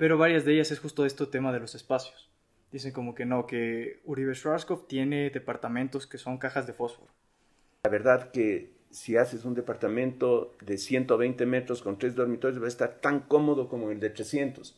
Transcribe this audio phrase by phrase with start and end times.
[0.00, 2.30] pero varias de ellas es justo este tema de los espacios.
[2.72, 7.12] Dicen como que no, que Uribe Schwarzkopf tiene departamentos que son cajas de fósforo.
[7.84, 12.68] La verdad que si haces un departamento de 120 metros con tres dormitorios va a
[12.68, 14.74] estar tan cómodo como el de 300.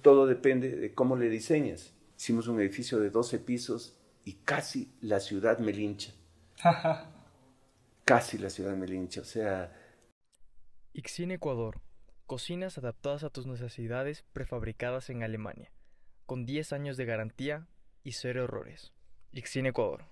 [0.00, 1.92] Todo depende de cómo le diseñas.
[2.16, 6.14] Hicimos un edificio de 12 pisos y casi la ciudad me lincha.
[8.06, 9.70] casi la ciudad me lincha, o sea...
[10.94, 11.78] Ixin Ecuador.
[12.32, 15.70] Cocinas adaptadas a tus necesidades prefabricadas en Alemania,
[16.24, 17.66] con 10 años de garantía
[18.04, 18.90] y cero errores.
[19.32, 20.06] Ixin Ecuador.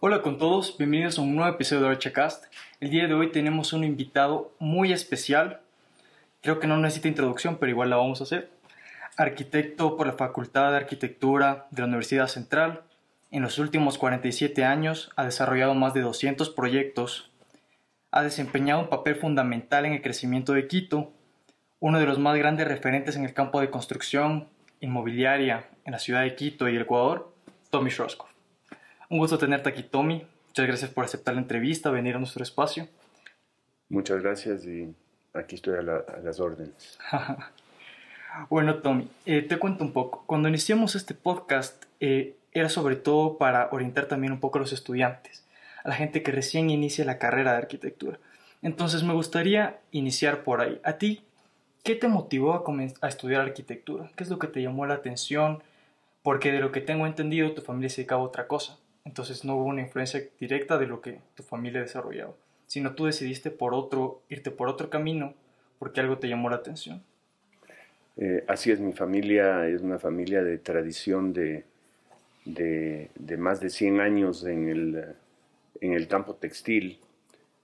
[0.00, 2.46] Hola con todos, bienvenidos a un nuevo episodio de Archacast.
[2.80, 5.60] El día de hoy tenemos un invitado muy especial.
[6.40, 8.50] Creo que no necesita introducción, pero igual la vamos a hacer.
[9.16, 12.82] Arquitecto por la Facultad de Arquitectura de la Universidad Central.
[13.32, 17.30] En los últimos 47 años ha desarrollado más de 200 proyectos.
[18.10, 21.10] Ha desempeñado un papel fundamental en el crecimiento de Quito,
[21.80, 24.48] uno de los más grandes referentes en el campo de construcción
[24.80, 27.32] inmobiliaria en la ciudad de Quito y el Ecuador,
[27.70, 28.28] Tommy Schroskov.
[29.08, 30.26] Un gusto tenerte aquí, Tommy.
[30.48, 32.86] Muchas gracias por aceptar la entrevista, venir a nuestro espacio.
[33.88, 34.94] Muchas gracias y
[35.32, 36.98] aquí estoy a, las órdenes.
[38.50, 40.22] bueno, Tommy, eh, te cuento un poco.
[40.26, 44.72] Cuando iniciamos este podcast eh, era sobre todo para orientar también un poco a los
[44.72, 45.44] estudiantes,
[45.84, 48.18] a la gente que recién inicia la carrera de arquitectura.
[48.62, 50.80] Entonces me gustaría iniciar por ahí.
[50.84, 51.24] ¿A ti
[51.82, 52.64] qué te motivó a,
[53.00, 54.10] a estudiar arquitectura?
[54.16, 55.62] ¿Qué es lo que te llamó la atención?
[56.22, 58.78] Porque de lo que tengo entendido, tu familia se dedicaba a otra cosa.
[59.04, 62.34] Entonces no hubo una influencia directa de lo que tu familia desarrollaba,
[62.68, 65.34] sino tú decidiste por otro, irte por otro camino
[65.80, 67.02] porque algo te llamó la atención.
[68.16, 71.64] Eh, así es, mi familia es una familia de tradición de,
[72.44, 75.04] de, más de 100 años en el,
[75.80, 76.98] en el campo textil.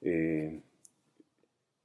[0.02, 0.60] Eh,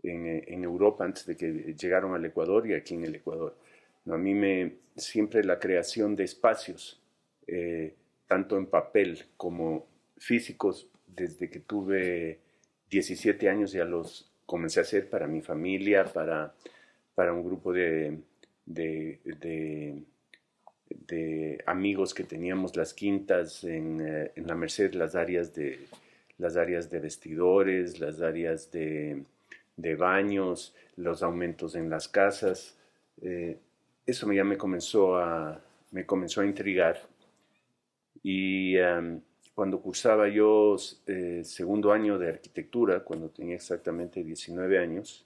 [0.04, 3.56] en, en, Europa antes de que llegaron al Ecuador y aquí en el Ecuador.
[4.06, 7.02] a mí me siempre la creación de espacios
[7.48, 7.96] eh,
[8.28, 9.86] tanto en papel como
[10.18, 12.40] físicos, desde que tuve
[12.90, 16.54] 17 años ya los comencé a hacer para mi familia, para,
[17.16, 18.20] para un grupo de,
[18.66, 20.02] de, de,
[21.66, 25.80] amigos que teníamos las quintas en, eh, en, la Merced, las áreas de,
[26.38, 29.24] las áreas de vestidores, las áreas de,
[29.76, 32.78] de baños, los aumentos en las casas.
[33.22, 33.58] Eh,
[34.06, 35.62] eso ya me comenzó a,
[35.92, 37.00] me comenzó a intrigar
[38.24, 38.76] y
[39.54, 45.26] cuando cursaba yo eh, segundo año de arquitectura, cuando tenía exactamente 19 años,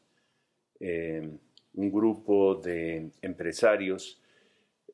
[0.80, 1.38] em,
[1.76, 4.20] un grupo de empresarios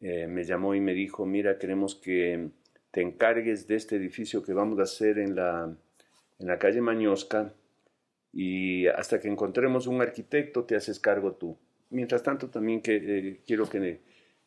[0.04, 2.50] eh, me llamó y me dijo, mira, queremos que
[2.92, 5.76] te encargues de este edificio que vamos a hacer en la,
[6.40, 7.52] en la calle Mañosca
[8.32, 11.58] y hasta que encontremos un arquitecto te haces cargo tú.
[11.90, 14.00] Mientras tanto, también que, eh, quiero que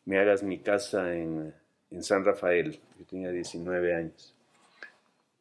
[0.05, 1.53] me hagas mi casa en
[1.91, 2.79] en San Rafael.
[2.99, 4.35] Yo tenía 19 años.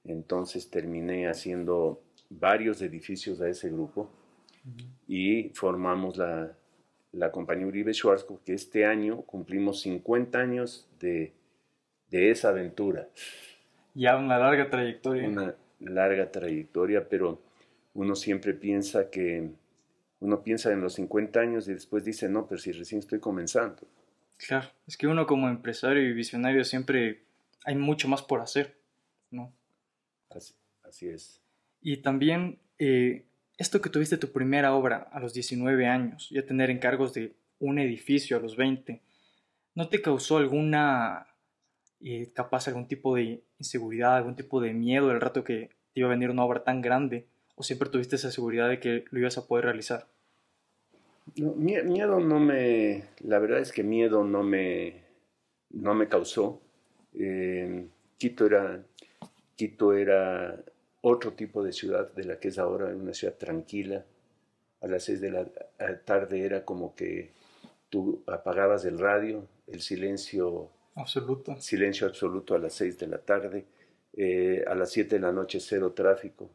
[0.04, 4.10] Entonces terminé haciendo varios edificios a ese grupo
[5.08, 6.56] y formamos la,
[7.16, 11.34] la compañía Uribe Schwarzkopf, que este año cumplimos 50 años de,
[12.10, 13.10] de esa aventura.
[13.94, 15.28] Ya una larga trayectoria.
[15.28, 17.42] Una larga trayectoria, pero
[17.94, 19.50] uno siempre piensa que,
[20.20, 23.88] uno piensa en los 50 años y después dice, no, pero si recién estoy comenzando.
[24.38, 27.24] Claro, es que uno como empresario y visionario siempre
[27.64, 28.78] hay mucho más por hacer,
[29.32, 29.54] ¿no?
[30.84, 31.42] Así, es.
[31.82, 33.26] Y también eh,
[33.58, 37.80] esto que tuviste tu primera obra a los 19 años, ya tener encargos de un
[37.80, 39.02] edificio a los 20,
[39.76, 41.28] ¿no te causó alguna,
[42.02, 46.08] eh, capaz algún tipo de inseguridad, algún tipo de miedo el rato que te iba
[46.08, 47.28] a venir una obra tan grande?
[47.56, 50.08] ¿O siempre tuviste esa seguridad de que lo ibas a poder realizar?
[51.36, 55.06] miedo no me, la verdad es que miedo no me,
[55.72, 56.62] no me causó.
[57.14, 57.88] Eh,
[58.18, 58.84] Quito era,
[59.56, 60.64] Quito era
[61.08, 64.04] otro tipo de ciudad de la que es ahora, una ciudad tranquila.
[64.82, 65.46] A las seis de la
[66.04, 67.32] tarde era como que
[67.90, 73.66] tú apagabas el radio, el silencio absoluto, silencio absoluto a las seis de la tarde.
[74.18, 76.50] Eh, a las siete de la noche cero tráfico.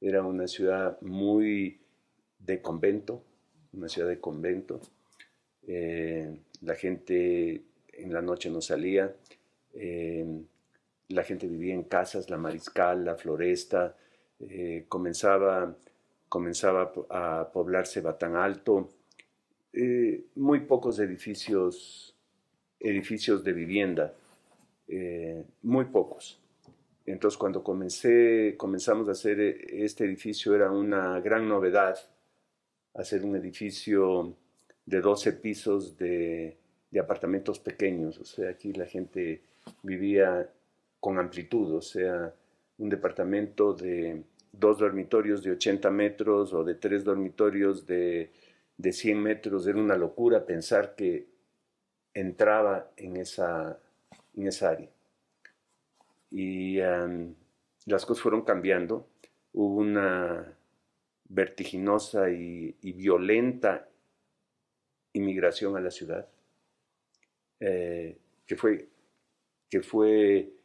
[0.00, 1.80] Era una ciudad muy
[2.38, 3.22] de convento,
[3.72, 4.80] una ciudad de convento.
[5.66, 7.62] Eh, la gente
[7.92, 9.14] en la noche no salía,
[9.72, 10.26] eh,
[11.08, 13.96] la gente vivía en casas, la mariscal, la floresta,
[14.40, 15.74] eh, comenzaba,
[16.28, 18.90] comenzaba a poblarse Batán Alto,
[20.36, 22.14] muy pocos edificios,
[22.80, 24.14] edificios de vivienda,
[25.62, 26.40] muy pocos.
[27.04, 31.96] Entonces cuando comencé, comenzamos a hacer este edificio era una gran novedad,
[32.94, 34.34] hacer un edificio
[34.86, 36.56] de 12 pisos de,
[36.90, 39.42] de apartamentos pequeños, o sea, aquí la gente
[39.82, 40.48] vivía
[41.06, 42.34] con amplitud, o sea,
[42.78, 48.32] un departamento de dos dormitorios de 80 metros o de tres dormitorios de,
[48.76, 51.28] de 100 metros, era una locura pensar que
[52.12, 53.78] entraba en esa,
[54.34, 54.88] en esa área.
[56.32, 59.06] Y las cosas fueron cambiando,
[59.52, 60.56] hubo una
[61.28, 63.88] vertiginosa y, violenta
[65.12, 66.26] inmigración a la ciudad,
[67.60, 68.88] eh, que, fue,
[69.70, 70.56] que fue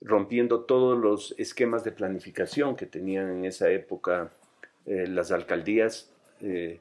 [0.00, 4.30] rompiendo todos los esquemas de planificación que tenían en esa época
[4.86, 6.10] eh, las alcaldías
[6.40, 6.78] eh,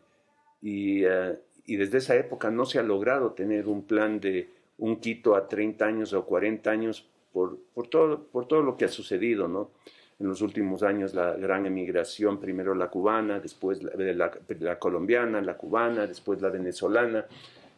[0.61, 1.35] y, eh,
[1.65, 5.47] y, desde esa época no se ha logrado tener un plan de un Quito a
[5.47, 9.71] 30 años o 40 años por, por, todo, por todo lo que ha sucedido, ¿no?
[10.19, 16.07] En los últimos años la gran emigración, primero la cubana, después la, colombiana, la cubana,
[16.07, 17.25] después la venezolana,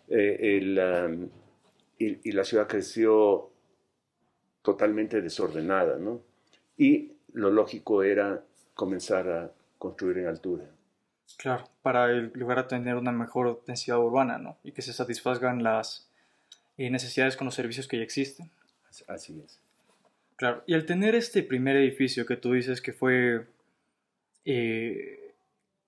[0.07, 1.29] el,
[1.97, 3.49] y, y la ciudad creció
[4.69, 6.21] totalmente desordenada, ¿no?
[6.77, 8.43] Y lo lógico era
[8.75, 10.65] comenzar a construir en altura.
[11.37, 14.57] Claro, para llegar a tener una mejor densidad urbana, ¿no?
[14.63, 16.07] Y que se satisfagan las
[16.77, 18.51] eh, necesidades con los servicios que ya existen.
[19.07, 19.59] Así es.
[20.35, 23.47] Claro, y al tener este primer edificio que tú dices que fue,
[24.45, 25.33] eh,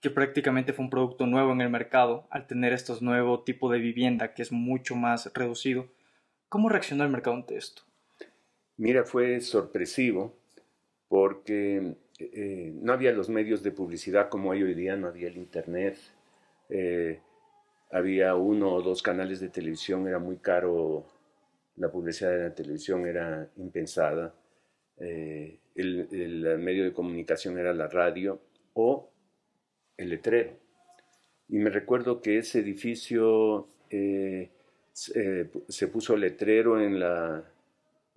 [0.01, 3.79] que prácticamente fue un producto nuevo en el mercado, al tener estos nuevo tipo de
[3.79, 5.87] vivienda que es mucho más reducido,
[6.49, 7.83] ¿cómo reaccionó el mercado ante esto?
[8.81, 10.35] Mira, fue sorpresivo
[11.07, 15.37] porque eh, no había los medios de publicidad como hay hoy día, no había el
[15.37, 15.99] Internet,
[16.67, 17.19] eh,
[17.91, 21.05] había uno o dos canales de televisión, era muy caro,
[21.75, 24.33] la publicidad de la televisión era impensada,
[24.97, 28.41] eh, el, medio de comunicación era la radio
[28.73, 29.11] o
[29.95, 30.57] el letrero.
[31.49, 33.67] Y me recuerdo que ese edificio
[34.91, 37.45] se puso letrero en la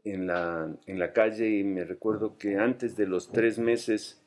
[0.04, 4.22] en la, en la calle y me recuerdo que antes de los tres meses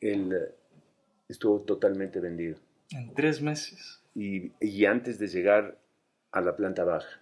[0.00, 0.54] él eh,
[1.28, 2.58] estuvo totalmente vendido.
[2.90, 4.02] En tres meses.
[4.14, 5.78] Y, y antes de llegar
[6.30, 7.20] a la planta baja.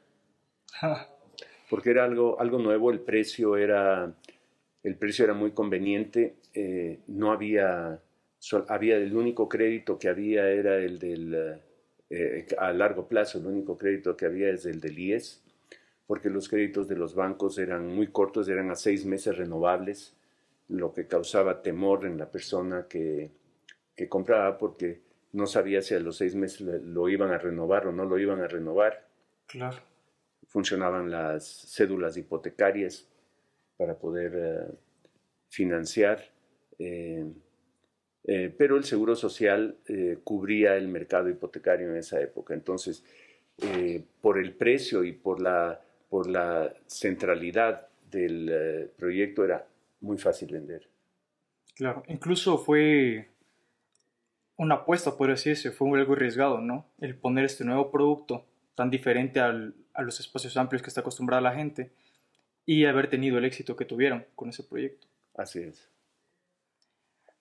[1.70, 4.12] Porque era algo, algo nuevo, el precio era,
[4.82, 8.00] el precio era muy conveniente, eh, no había,
[8.68, 11.60] había, el único crédito que había era el del,
[12.10, 15.41] eh, a largo plazo, el único crédito que había es el del IES
[16.06, 20.14] porque los créditos de los bancos eran muy cortos, eran a seis meses renovables,
[20.68, 23.30] lo que causaba temor en la persona que,
[23.94, 25.00] que compraba porque
[25.32, 28.40] no sabía si a los seis meses lo iban a renovar o no lo iban
[28.40, 29.06] a renovar.
[29.46, 29.78] Claro.
[30.46, 33.08] Funcionaban las cédulas hipotecarias
[33.76, 34.74] para poder eh,
[35.48, 36.30] financiar,
[36.78, 37.24] eh,
[38.24, 39.76] eh, pero el Seguro Social
[40.22, 42.54] cubría el mercado hipotecario en esa época.
[42.54, 43.04] Entonces,
[44.20, 45.80] por el precio y por la
[46.12, 49.66] por la centralidad del eh, proyecto era
[50.02, 50.86] muy fácil vender.
[51.74, 53.30] Claro, incluso fue
[54.58, 56.84] una apuesta, por así decirlo, fue algo arriesgado, ¿no?
[57.00, 58.44] El poner este nuevo producto
[58.74, 61.92] tan diferente al, a los espacios amplios que está acostumbrada la gente
[62.66, 65.06] y haber tenido el éxito que tuvieron con ese proyecto.
[65.34, 65.88] Así es.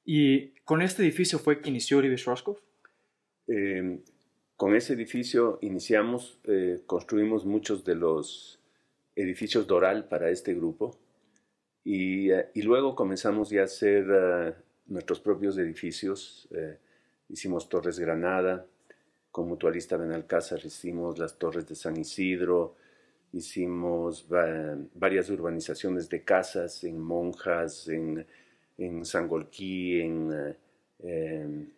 [0.05, 2.61] ¿Y con este edificio fue que inició Uribe Roscoff?
[3.47, 3.99] Eh,
[4.55, 8.60] con ese edificio iniciamos, eh, construimos muchos de los
[9.21, 10.97] edificios Doral para este grupo
[11.83, 14.53] y, eh, y luego comenzamos ya a hacer uh,
[14.87, 16.47] nuestros propios edificios.
[16.51, 16.77] Eh,
[17.29, 18.65] hicimos Torres Granada,
[19.31, 22.75] con Mutualista Benalcázar hicimos las Torres de San Isidro,
[23.31, 28.25] hicimos varias urbanizaciones de casas en Monjas, en,
[28.77, 30.57] en Sangolquí, en,
[30.99, 31.71] em,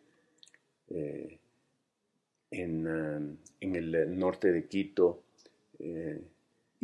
[2.49, 5.21] en, el norte de Quito.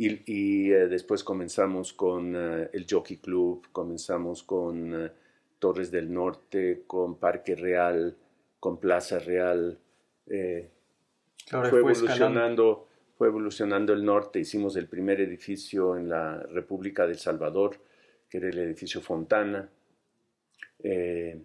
[0.02, 5.10] Y, eh, después comenzamos con eh, el Jockey Club, comenzamos con eh,
[5.58, 8.16] Torres del Norte, con Parque Real,
[8.58, 9.78] con Plaza Real.
[10.26, 12.88] fue, evolucionando,
[13.18, 14.40] fue evolucionando el norte.
[14.40, 17.76] Hicimos el primer edificio en la República del Salvador,
[18.30, 19.68] que era el edificio Fontana.
[20.78, 21.44] el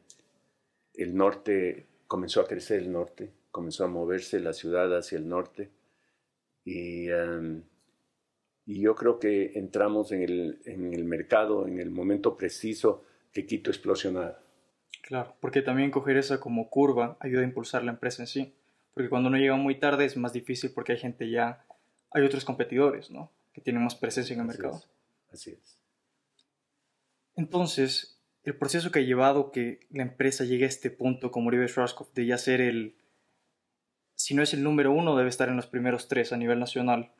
[0.93, 5.71] norte comenzó a crecer el norte, comenzó a moverse la ciudad hacia el norte.
[6.63, 7.61] Y em,
[8.65, 13.45] y yo creo que entramos en el, en el mercado en el momento preciso que
[13.45, 14.39] Quito explosionara.
[15.01, 18.55] Claro, porque también coger esa como curva ayuda a impulsar la empresa en sí.
[18.93, 21.65] Porque cuando uno llega muy tarde es más difícil porque hay gente ya,
[22.11, 23.31] hay otros competidores, ¿no?
[23.53, 24.81] Que tienen más presencia en el mercado.
[25.31, 25.77] Así es.
[27.35, 31.67] Entonces, el proceso que ha llevado que la empresa llegue a este punto como Uribe
[31.67, 32.95] Schwarzkopf de ya ser el,
[34.15, 37.11] si no es el número uno, debe estar en los primeros tres a nivel nacional.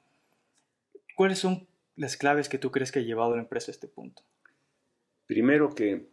[1.15, 4.21] ¿Cuáles son las claves que tú crees que ha llevado la empresa a este punto?
[5.25, 6.05] Primero que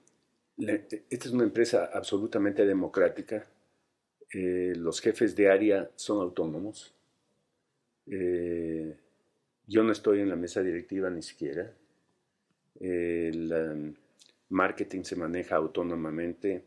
[0.56, 3.44] esta es una empresa absolutamente democrática.
[4.32, 6.94] Eh, los jefes de área son autónomos.
[8.06, 8.96] Eh,
[9.66, 11.72] yo no estoy en la mesa directiva ni siquiera.
[12.80, 13.94] el um,
[14.50, 16.64] marketing se maneja autónomamente.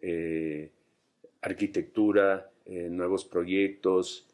[0.00, 0.70] Eh,
[1.42, 4.26] arquitectura, nuevos proyectos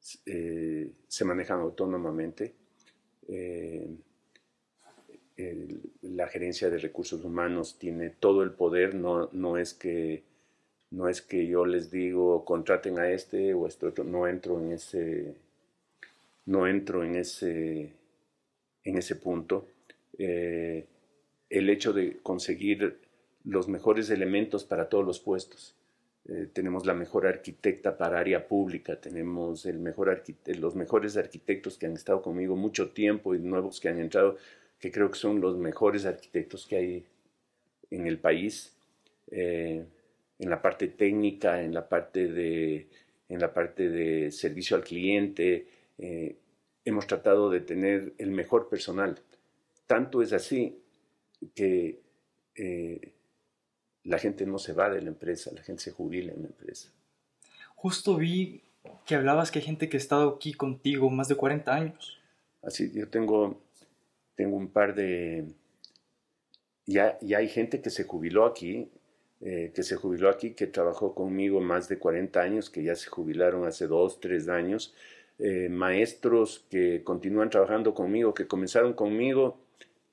[0.00, 2.54] se manejan autónomamente
[6.02, 10.22] la gerencia de recursos humanos tiene todo el poder, no, no, es que,
[10.90, 14.72] no es que yo les digo contraten a este o este otro, no entro en
[14.72, 15.34] ese,
[16.46, 17.92] no entro en ese,
[18.84, 19.66] en ese punto.
[20.18, 20.86] Eh,
[21.48, 22.98] el hecho de conseguir
[23.44, 25.74] los mejores elementos para todos los puestos.
[26.26, 30.22] Eh, tenemos la mejor arquitecta para área pública, tenemos el mejor
[30.58, 34.36] los mejores arquitectos que han estado conmigo mucho tiempo y nuevos que han entrado
[34.80, 37.06] que creo que son los mejores arquitectos que hay
[37.90, 38.74] en el país,
[39.30, 39.84] eh,
[40.38, 42.88] en la parte técnica, en la parte de,
[43.28, 45.66] en la parte de servicio al cliente.
[45.98, 46.36] Eh,
[46.84, 49.20] hemos tratado de tener el mejor personal.
[49.86, 50.78] Tanto es así
[51.54, 52.00] que
[52.54, 53.12] eh,
[54.04, 56.90] la gente no se va de la empresa, la gente se jubila en la empresa.
[57.74, 58.62] Justo vi
[59.06, 62.18] que hablabas que hay gente que ha estado aquí contigo más de 40 años.
[62.62, 63.60] Así, yo tengo
[64.40, 65.44] tengo un par de...
[66.86, 68.90] Ya, ya hay gente que se jubiló aquí,
[69.42, 73.10] eh, que se jubiló aquí, que trabajó conmigo más de 40 años, que ya se
[73.10, 74.94] jubilaron hace dos, tres años,
[75.38, 79.58] eh, maestros que continúan trabajando conmigo, que comenzaron conmigo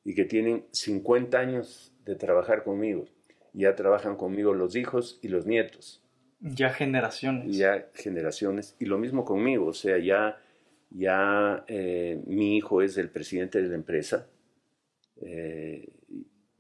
[0.04, 3.06] y que tienen 50 años de trabajar conmigo.
[3.54, 6.04] Ya trabajan conmigo los hijos y los nietos.
[6.40, 7.58] Ya generaciones.
[7.58, 8.76] Ya generaciones.
[8.80, 10.38] Y lo mismo conmigo, o sea, ya
[10.90, 14.28] ya eh, mi hijo es el presidente de la empresa.
[15.18, 15.90] Eh,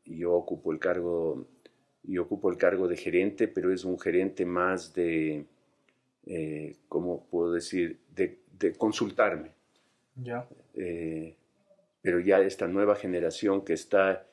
[0.06, 1.48] yo ocupo el cargo
[2.04, 5.46] y ocupo el cargo de gerente, pero es un gerente más de,
[6.26, 8.40] eh, ¿cómo puedo decir?, de,
[8.78, 9.52] consultarme.
[10.16, 10.48] Ya.
[12.02, 14.27] pero ya esta nueva generación que está,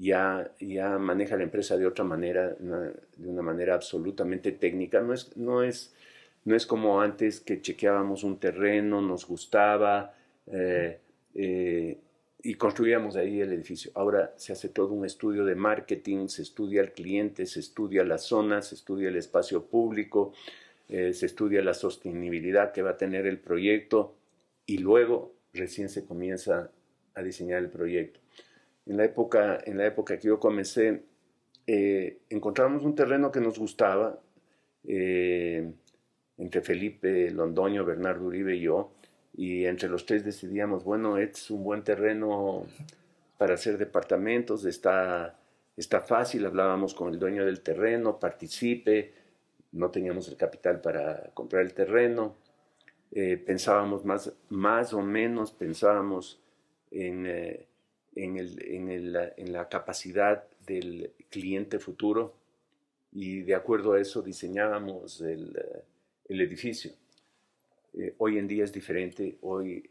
[0.00, 5.00] ya, maneja la empresa de otra manera, de una manera absolutamente técnica.
[5.00, 5.94] No es, no es
[6.44, 10.14] no es como antes que chequeábamos un terreno, nos gustaba
[10.46, 10.98] eh,
[11.34, 11.98] eh,
[12.42, 13.90] y construíamos ahí el edificio.
[13.94, 18.16] Ahora se hace todo un estudio de marketing, se estudia al cliente, se estudia la
[18.16, 20.32] zona, se estudia el espacio público,
[20.88, 24.14] eh, se estudia la sostenibilidad que va a tener el proyecto
[24.64, 26.70] y luego recién se comienza
[27.14, 28.20] a diseñar el proyecto.
[28.86, 31.02] En la época, en la época que yo comencé,
[31.66, 34.18] encontramos un terreno que nos gustaba
[36.40, 38.92] entre Felipe Londoño, Bernardo Uribe y yo,
[39.34, 42.66] y entre los tres decidíamos, bueno, es un buen terreno
[43.38, 45.38] para hacer departamentos, está,
[45.76, 49.12] está fácil, hablábamos con el dueño del terreno, participe,
[49.72, 52.36] no teníamos el capital para comprar el terreno,
[53.12, 56.40] eh, pensábamos más, más o menos, pensábamos
[56.90, 57.66] en, eh,
[58.14, 62.34] en, el, en, el, en la capacidad del cliente futuro
[63.12, 65.56] y de acuerdo a eso diseñábamos el
[66.30, 66.92] el edificio.
[67.92, 69.84] Eh, hoy en día es diferente, hoy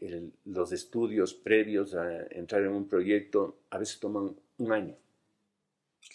[0.46, 4.96] los estudios previos a entrar en un proyecto a veces toman un año.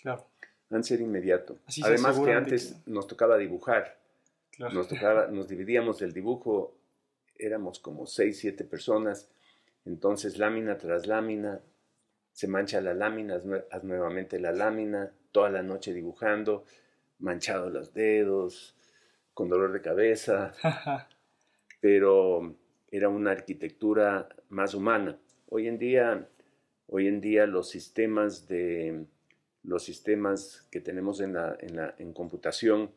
[0.01, 0.25] Claro.
[0.71, 1.59] Antes era inmediato.
[1.83, 3.99] Además que antes nos tocaba dibujar,
[4.57, 6.75] nos, tocaba, nos dividíamos el dibujo,
[7.37, 9.29] éramos como seis, siete personas,
[9.85, 11.61] entonces lámina tras lámina,
[12.35, 16.65] se mancha la lámina, haz nuevamente la lámina, toda la noche dibujando,
[17.19, 18.75] manchado los dedos,
[19.33, 20.53] con dolor de cabeza,
[21.79, 22.53] pero
[22.91, 25.17] era una arquitectura más humana.
[25.47, 26.27] Hoy en día,
[26.87, 29.05] hoy en día los sistemas de
[29.63, 32.91] los sistemas que tenemos en, la, en, la, en computación,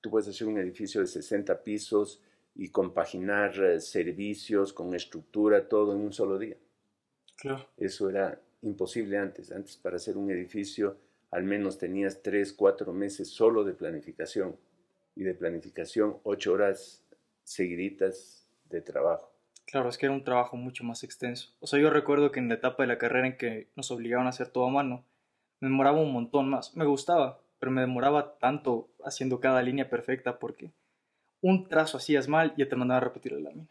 [0.00, 2.22] tú puedes hacer un edificio de 60 pisos
[2.54, 6.56] y compaginar eh, servicios con estructura, todo en un solo día.
[7.36, 7.68] Claro.
[7.76, 9.52] Eso era imposible antes.
[9.52, 10.96] Antes para hacer un edificio
[11.30, 14.56] al menos tenías tres, cuatro meses solo de planificación
[15.14, 17.02] y de planificación, ocho horas
[17.42, 19.32] seguiditas de trabajo.
[19.66, 21.52] Claro, es que era un trabajo mucho más extenso.
[21.60, 24.26] O sea, yo recuerdo que en la etapa de la carrera en que nos obligaban
[24.26, 25.04] a hacer todo a mano,
[25.60, 26.76] me demoraba un montón más.
[26.76, 30.70] Me gustaba, pero me demoraba tanto haciendo cada línea perfecta porque
[31.40, 33.68] un trazo hacías mal y ya te mandaba a repetir la lámina.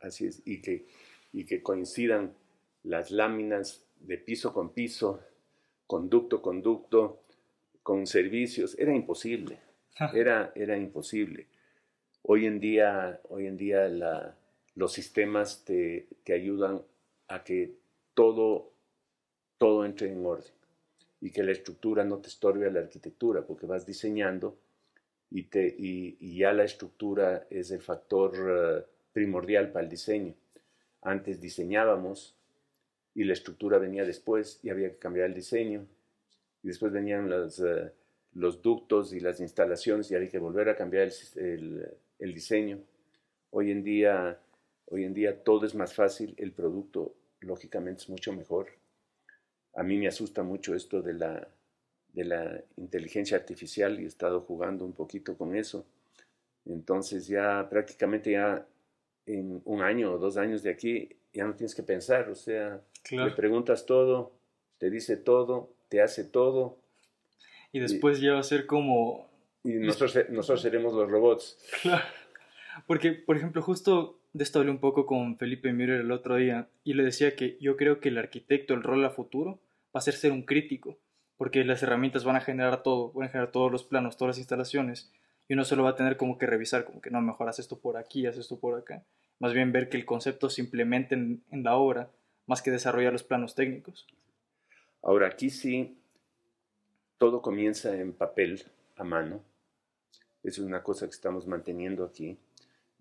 [0.00, 0.86] Así es, y que,
[1.32, 2.34] y que coincidan
[2.82, 5.20] las láminas de piso con piso,
[5.86, 7.22] conducto conducto,
[7.82, 9.58] con servicios, era imposible,
[10.14, 11.48] era, era imposible.
[12.22, 13.88] Hoy en día, hoy en día
[14.74, 16.82] los sistemas te, te, ayudan
[17.28, 17.74] a que
[18.14, 18.72] todo,
[19.58, 20.52] todo entre en orden
[21.20, 24.58] y que la estructura no te estorbe a la arquitectura, porque vas diseñando
[25.30, 30.34] y, te, y, ya la estructura es el factor eh, primordial para el diseño.
[31.02, 32.36] Antes diseñábamos
[33.14, 35.86] y la estructura venía después y había que cambiar el diseño.
[36.62, 37.92] Y después venían los, eh,
[38.34, 41.88] los ductos y las instalaciones y había que volver a cambiar el,
[42.18, 42.80] el, diseño.
[43.50, 44.38] Hoy en, día,
[44.86, 48.68] hoy en día todo es más fácil, el producto lógicamente es mucho mejor.
[49.74, 51.48] A mí me asusta mucho esto de la,
[52.12, 55.86] de la inteligencia artificial y he estado jugando un poquito con eso.
[56.66, 58.66] Entonces ya prácticamente ya
[59.26, 62.80] en un año o dos años de aquí ya no tienes que pensar, o sea,
[63.10, 64.32] le preguntas todo,
[64.78, 66.78] te dice todo, te hace todo.
[67.72, 69.30] Y después ya va a ser como...
[69.62, 71.58] Y nosotros, nosotros seremos los robots.
[71.82, 72.04] Claro.
[72.86, 76.68] Porque, por ejemplo, justo de esto hablé un poco con Felipe Müller el otro día
[76.84, 79.60] y le decía que yo creo que el arquitecto, el rol a futuro,
[79.94, 80.98] va a ser ser un crítico,
[81.36, 84.38] porque las herramientas van a generar todo, van a generar todos los planos, todas las
[84.38, 85.12] instalaciones,
[85.48, 87.80] y uno solo va a tener como que revisar, como que no, mejor haz esto
[87.80, 89.04] por aquí, haz esto por acá.
[89.40, 92.10] Más bien ver que el concepto se implemente en, en la obra,
[92.46, 94.06] más que desarrollar los planos técnicos.
[95.02, 95.98] Ahora, aquí sí,
[97.18, 98.62] todo comienza en papel,
[98.96, 99.42] a mano.
[100.44, 102.38] Eso es una cosa que estamos manteniendo aquí,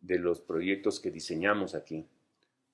[0.02, 2.08] de los proyectos que diseñamos aquí.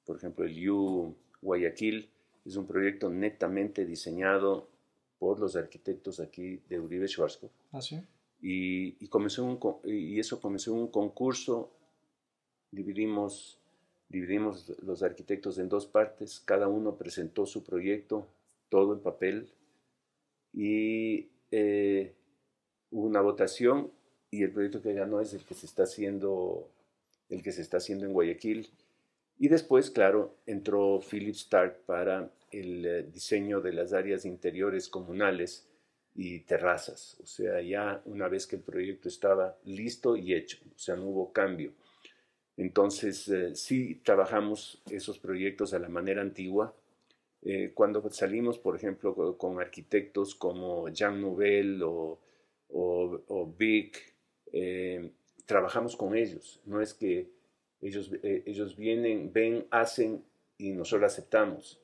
[0.06, 2.10] Por ejemplo, el U Guayaquil
[2.46, 4.70] es un proyecto netamente diseñado
[5.18, 7.54] por los arquitectos aquí de Uribe Schwarzkopf.
[7.72, 8.00] ¿Ah, sí?
[8.48, 11.75] y, comenzó un, y eso comenzó un concurso,
[12.76, 13.58] dividimos,
[14.10, 18.28] dividimos los arquitectos en dos partes, cada uno presentó su proyecto,
[18.70, 19.50] todo en papel,
[20.54, 22.14] y eh,
[22.92, 23.92] hubo una votación
[24.30, 26.70] y el proyecto que ganó es el que se está haciendo,
[27.30, 28.70] el que se está haciendo en Guayaquil.
[29.38, 35.68] Y después, claro, entró Philip Stark para el eh, diseño de las áreas interiores comunales
[36.16, 37.18] y terrazas.
[37.22, 41.06] O sea, ya una vez que el proyecto estaba listo y hecho, o sea, no
[41.06, 41.74] hubo cambio.
[42.58, 46.74] Entonces, eh, sí trabajamos esos proyectos a la manera antigua.
[47.42, 52.20] Eh, cuando salimos, por ejemplo, con, arquitectos como Jean Nouvel o,
[52.70, 54.14] o, Vic,
[54.52, 55.12] eh,
[55.46, 56.62] trabajamos con ellos.
[56.66, 57.30] No es que
[57.82, 60.24] ellos, ellos vienen, ven, hacen
[60.58, 61.80] y nosotros aceptamos.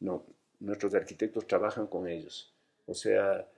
[0.00, 0.26] No,
[0.60, 2.52] nuestros arquitectos trabajan con ellos.
[2.86, 3.48] O sea,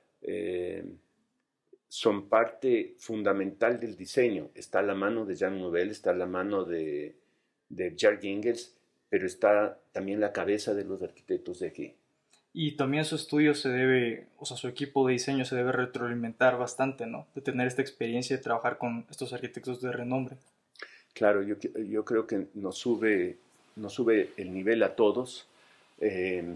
[1.90, 4.48] son parte fundamental del diseño.
[4.54, 7.16] Está la mano de Jean Nouvel, está la mano de,
[7.68, 8.76] de Jack Ingalls,
[9.08, 11.94] pero está también la cabeza de los arquitectos de aquí.
[12.52, 16.56] Y también su estudio se debe, o sea, su equipo de diseño se debe retroalimentar
[16.58, 17.26] bastante, ¿no?
[17.34, 20.36] De tener esta experiencia de trabajar con estos arquitectos de renombre.
[21.12, 23.38] Claro, yo, yo creo que nos sube,
[23.74, 25.48] nos sube el nivel a todos.
[25.98, 26.54] Eh,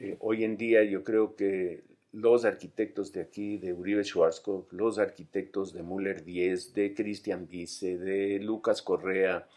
[0.00, 4.98] eh, hoy en día yo creo que los arquitectos de aquí, de Uribe Schwarzkopf, los
[4.98, 9.48] arquitectos de Müller 10, de Cristian Vice, de Lucas Correa,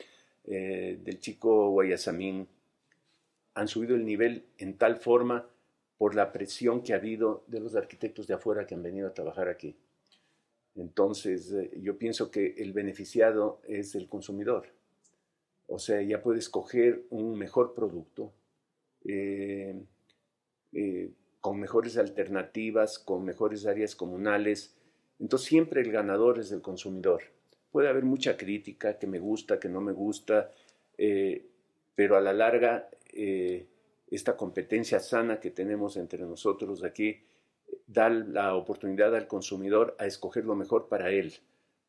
[0.46, 2.48] eh, del chico Guayasamín,
[3.56, 5.48] han subido el nivel en tal forma
[5.98, 9.14] por la presión que ha habido de los arquitectos de afuera que han venido a
[9.14, 9.76] trabajar aquí.
[10.76, 14.68] Entonces, eh, yo pienso que el beneficiado es el consumidor.
[15.68, 18.32] O sea, ya puede escoger un mejor producto.
[19.04, 19.82] Eh,
[21.46, 24.76] con mejores alternativas, con mejores áreas comunales.
[25.20, 27.22] Entonces siempre el ganador es el consumidor.
[27.70, 30.50] Puede haber mucha crítica, que me gusta, que no me gusta,
[30.98, 31.46] eh,
[31.94, 33.68] pero a la larga eh,
[34.10, 37.22] esta competencia sana que tenemos entre nosotros aquí
[37.86, 41.32] da la oportunidad al consumidor a escoger lo mejor para él.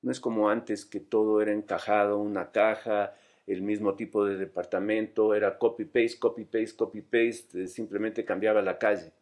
[0.03, 3.15] No es como antes que todo era encajado, una caja,
[3.47, 9.15] el mismo tipo de departamento, era copy-paste, copy-paste, copy-paste, simplemente cambiaba la calle.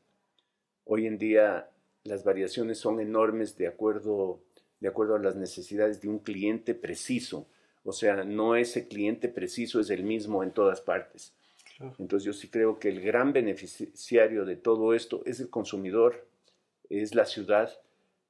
[0.85, 1.71] Hoy en día
[2.05, 4.41] las variaciones son enormes de acuerdo,
[4.81, 7.47] de acuerdo a las necesidades de un cliente preciso.
[7.85, 11.35] O sea, no ese cliente preciso es el mismo en todas partes.
[11.99, 16.27] Entonces yo sí creo que el gran beneficiario de todo esto es el consumidor,
[16.89, 17.71] es la ciudad,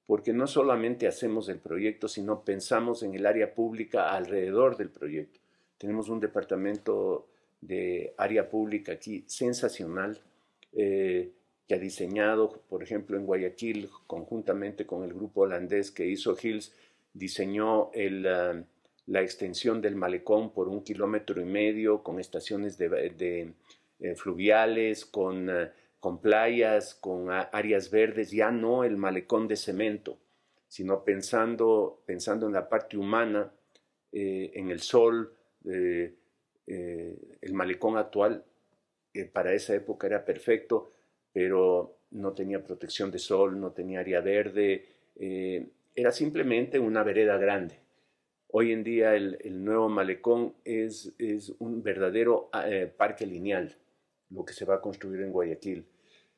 [0.07, 5.41] porque no solamente hacemos el proyecto, sino pensamos en el área pública alrededor del proyecto.
[5.79, 7.29] Tenemos un departamento
[7.61, 10.21] de área pública aquí sensacional.
[10.73, 11.33] Eh,
[11.67, 16.73] que ha diseñado, por ejemplo, en Guayaquil, conjuntamente con el grupo holandés que hizo Hills,
[17.15, 18.23] diseñó el,
[19.07, 23.53] la extensión del malecón por un kilómetro y medio con estaciones de,
[24.17, 25.49] fluviales, con,
[26.01, 30.19] con playas, con áreas verdes, ya no el malecón de cemento,
[30.69, 33.53] sino pensando, pensando en la parte humana,
[34.13, 35.33] en el sol,
[35.65, 36.15] el
[37.53, 38.45] malecón actual
[39.33, 40.93] para esa época era perfecto,
[41.35, 47.37] pero no tenía protección de sol, no tenía área verde, eh, era simplemente una vereda
[47.37, 47.81] grande.
[48.49, 53.77] Hoy en día el, nuevo malecón es, es un verdadero eh, parque lineal,
[54.31, 55.85] lo que se va a construir en Guayaquil.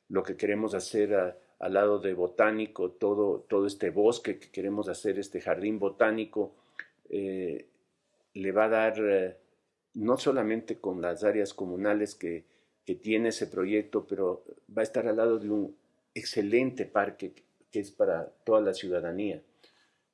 [0.08, 1.14] Lo que queremos hacer
[1.58, 6.54] al lado de botánico, todo, todo este bosque que queremos hacer, este jardín botánico,
[7.10, 7.66] eh,
[8.32, 9.36] le va a dar
[9.92, 12.44] no solamente con las áreas comunales que,
[12.86, 14.44] que tiene ese proyecto, pero
[14.74, 15.76] va a estar al lado de un
[16.14, 17.34] excelente parque
[17.70, 19.42] que es para toda la ciudadanía.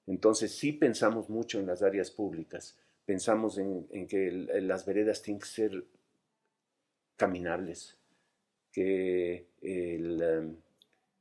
[0.07, 4.33] Entonces sí pensamos mucho en las áreas públicas, pensamos en, que
[4.63, 5.85] las veredas tienen que ser
[7.17, 7.97] caminables,
[8.73, 10.57] que um,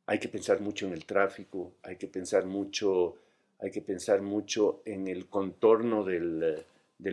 [0.05, 3.17] hay que pensar mucho en el tráfico, hay que pensar mucho,
[3.59, 6.65] hay que pensar mucho en el contorno del,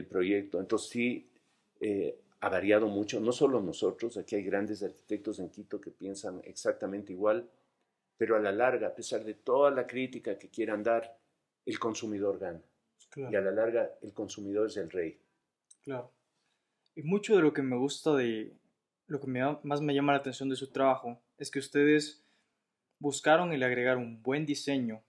[0.08, 0.60] proyecto.
[0.60, 1.26] Entonces sí,
[1.80, 6.40] eh, ha variado mucho, no solo nosotros, aquí hay grandes arquitectos en Quito que piensan
[6.44, 7.50] exactamente igual,
[8.16, 11.18] pero a la larga, a pesar de toda la crítica que quieran dar,
[11.66, 12.62] el consumidor gana.
[13.16, 15.18] Y a la larga, el consumidor es el rey.
[15.82, 16.12] Claro.
[16.94, 18.52] Y mucho de lo que me gusta de,
[19.06, 22.22] lo que más me llama la atención de su trabajo, es que ustedes
[22.98, 25.02] buscaron el agregar un buen diseño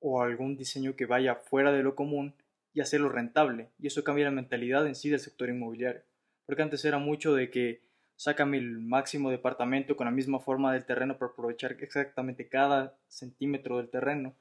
[0.00, 2.34] o algún diseño que vaya fuera de lo común
[2.72, 3.70] y hacerlo rentable.
[3.78, 6.02] Y eso cambia la mentalidad en sí del sector inmobiliario
[6.48, 7.82] porque antes era mucho de que
[8.16, 13.76] sácame el máximo departamento con la misma forma del terreno para aprovechar exactamente cada centímetro
[13.76, 14.34] del terreno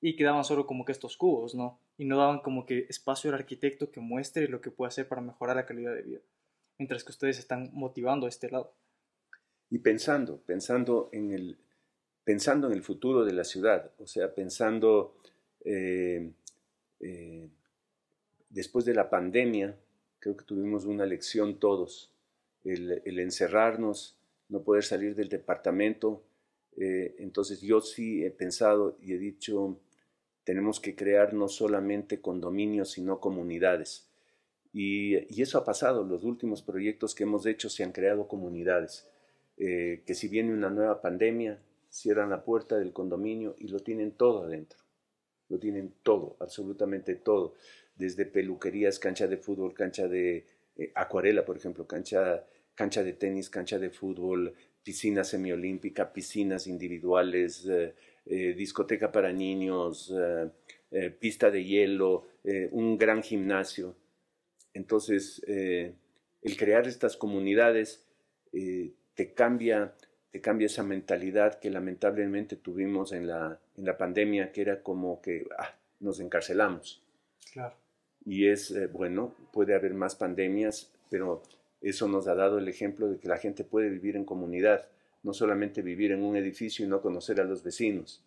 [0.00, 1.78] y quedaban solo como que estos cubos, ¿no?
[1.96, 5.22] Y no daban como que espacio al arquitecto que muestre lo que puede hacer para
[5.22, 6.18] mejorar la calidad de vida,
[6.78, 8.74] mientras que ustedes están motivando a este lado.
[9.70, 11.58] Y pensando, pensando en el,
[12.24, 15.16] pensando en el futuro de la ciudad, o sea, pensando
[15.64, 16.32] eh,
[16.98, 17.48] eh,
[18.50, 19.76] después de la pandemia,
[20.22, 22.12] creo que tuvimos una lección todos,
[22.64, 24.16] el, encerrarnos,
[24.48, 26.22] no poder salir del departamento.
[26.76, 29.80] Eh, entonces yo sí he pensado y he dicho,
[30.44, 34.08] tenemos que crear no solamente condominios, sino comunidades.
[34.72, 39.08] Y, eso ha pasado, los últimos proyectos que hemos hecho se han creado comunidades,
[39.58, 44.12] eh, que si viene una nueva pandemia, cierran la puerta del condominio y lo tienen
[44.12, 44.78] todo adentro,
[45.48, 47.54] lo tienen todo, absolutamente todo
[48.02, 50.44] desde peluquerías, cancha de fútbol, cancha de
[50.76, 57.64] eh, acuarela, por ejemplo, cancha, cancha de tenis, cancha de fútbol, piscina semiolímpica, piscinas individuales,
[57.66, 57.94] eh,
[58.26, 60.12] eh, discoteca para niños,
[61.18, 62.26] pista de hielo,
[62.70, 63.96] un gran gimnasio.
[64.74, 68.04] Entonces, el crear estas comunidades
[68.52, 69.94] te cambia
[70.30, 75.20] te cambia esa mentalidad que lamentablemente tuvimos en la, en la pandemia, que era como
[75.20, 77.02] que ah, nos encarcelamos.
[77.52, 77.81] Claro
[78.24, 81.42] y es, eh, bueno, puede haber más pandemias, pero
[81.80, 84.88] eso nos ha dado el ejemplo de que la gente puede vivir en comunidad,
[85.22, 88.24] no solamente vivir en un edificio y no conocer a los vecinos,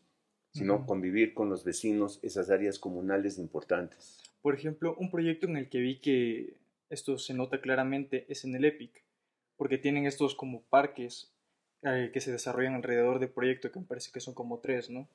[0.52, 4.18] sino convivir con los vecinos, esas áreas comunales importantes.
[4.42, 6.58] Por ejemplo, un proyecto en el que vi que
[6.90, 9.04] esto se nota claramente es en el EPIC,
[9.58, 11.34] porque tienen estos como parques
[11.82, 15.10] eh, que se desarrollan alrededor del proyecto, que me parece que son como tres, ¿no?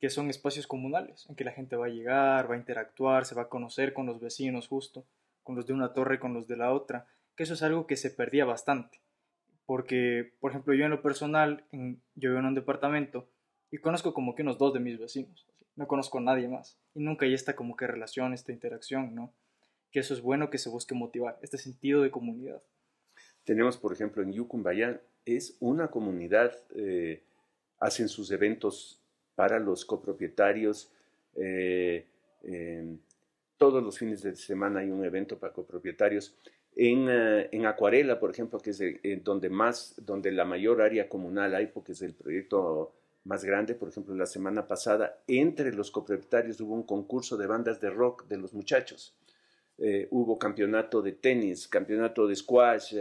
[0.00, 3.34] Que son espacios comunales, en que la gente va a llegar, va a interactuar, se
[3.34, 5.06] va a conocer con los vecinos justo,
[5.42, 7.96] con los de una torre, con los de la otra, que eso es algo que
[7.96, 9.00] se perdía bastante.
[9.64, 13.28] Porque, por ejemplo, yo en lo personal, yo vivo en un departamento
[13.70, 16.78] y conozco como que unos dos de mis vecinos, no conozco a nadie más.
[16.94, 19.34] Y nunca hay esta como que relación, esta interacción, ¿no?
[19.90, 22.62] Que eso es bueno que se busque motivar, este sentido de comunidad.
[23.44, 27.24] Tenemos, por ejemplo, en Yucumbayán, es una comunidad, eh,
[27.78, 29.02] hacen sus eventos
[29.36, 30.90] para los copropietarios.
[31.36, 32.04] Eh,
[33.56, 36.34] todos los fines de semana hay un evento para copropietarios.
[36.74, 38.80] En, eh, en Acuarela, por ejemplo, que es
[39.22, 42.92] donde, más, donde la mayor área comunal hay, porque es el proyecto
[43.24, 47.80] más grande, por ejemplo, la semana pasada, entre los copropietarios hubo un concurso de bandas
[47.80, 49.16] de rock de los muchachos.
[49.78, 52.96] Eh, hubo campeonato de tenis, campeonato de squash,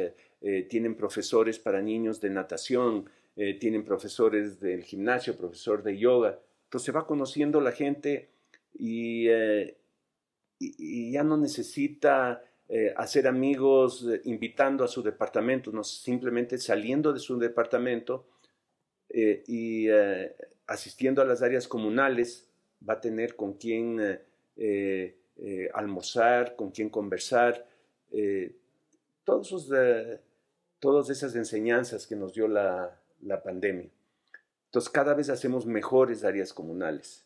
[0.69, 6.39] tienen profesores para niños de natación, eh, tienen profesores del gimnasio, profesor de yoga.
[6.65, 8.29] Entonces se va conociendo la gente
[8.73, 9.77] y, eh,
[10.57, 17.37] ya no necesita eh, hacer amigos invitando a su departamento, no, simplemente saliendo de su
[17.37, 18.25] departamento
[19.09, 19.87] y
[20.67, 22.49] asistiendo a las áreas comunales
[22.87, 24.19] va a tener con quién
[25.73, 27.65] almorzar, con quién conversar.
[29.23, 29.69] todos esos
[30.79, 33.89] todas esas enseñanzas que nos dio la, la pandemia.
[34.65, 37.23] Entonces cada vez hacemos mejores áreas comunales.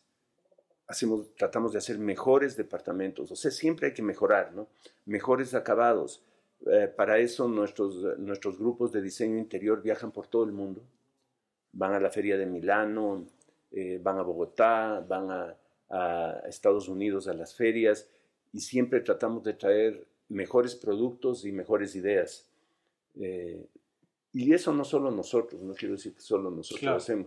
[0.86, 3.30] Hacemos, tratamos de hacer mejores departamentos.
[3.30, 4.68] O sea, siempre hay que mejorar, ¿no?
[5.06, 6.22] Mejores acabados.
[6.66, 10.82] Eh, para eso nuestros, nuestros grupos de diseño interior viajan por todo el mundo.
[11.72, 13.26] Van a la feria de Milano,
[13.72, 15.56] eh, van a Bogotá, van a,
[16.46, 18.06] Estados Unidos a las ferias
[18.52, 22.46] y siempre tratamos de traer mejores productos y mejores ideas.
[23.20, 23.66] Eh,
[24.32, 27.26] y eso no solo nosotros, no quiero decir que solo nosotros lo hacemos,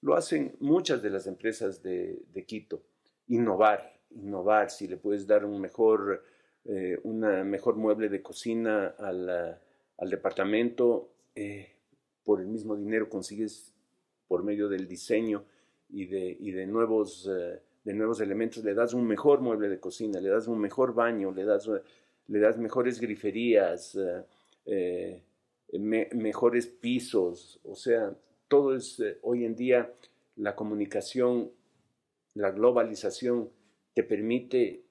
[0.00, 2.82] lo hacen muchas de las empresas de, de, Quito.
[3.26, 6.24] Innovar, innovar, si le puedes dar un mejor,
[6.64, 11.74] eh, una mejor mueble de cocina al, al departamento, eh,
[12.24, 13.74] por el mismo dinero consigues
[14.26, 15.44] por medio del diseño
[15.90, 17.28] y de, y de nuevos
[17.88, 21.32] de nuevos elementos, le das un mejor mueble de cocina, le das un mejor baño,
[21.32, 21.70] le das,
[22.26, 23.98] le das mejores griferías,
[24.66, 25.22] eh,
[25.72, 25.78] eh,
[26.14, 28.16] mejores pisos, o sea,
[28.48, 29.92] todo es eh, hoy en día
[30.36, 31.50] la comunicación,
[32.34, 33.50] la globalización
[33.94, 34.84] te permite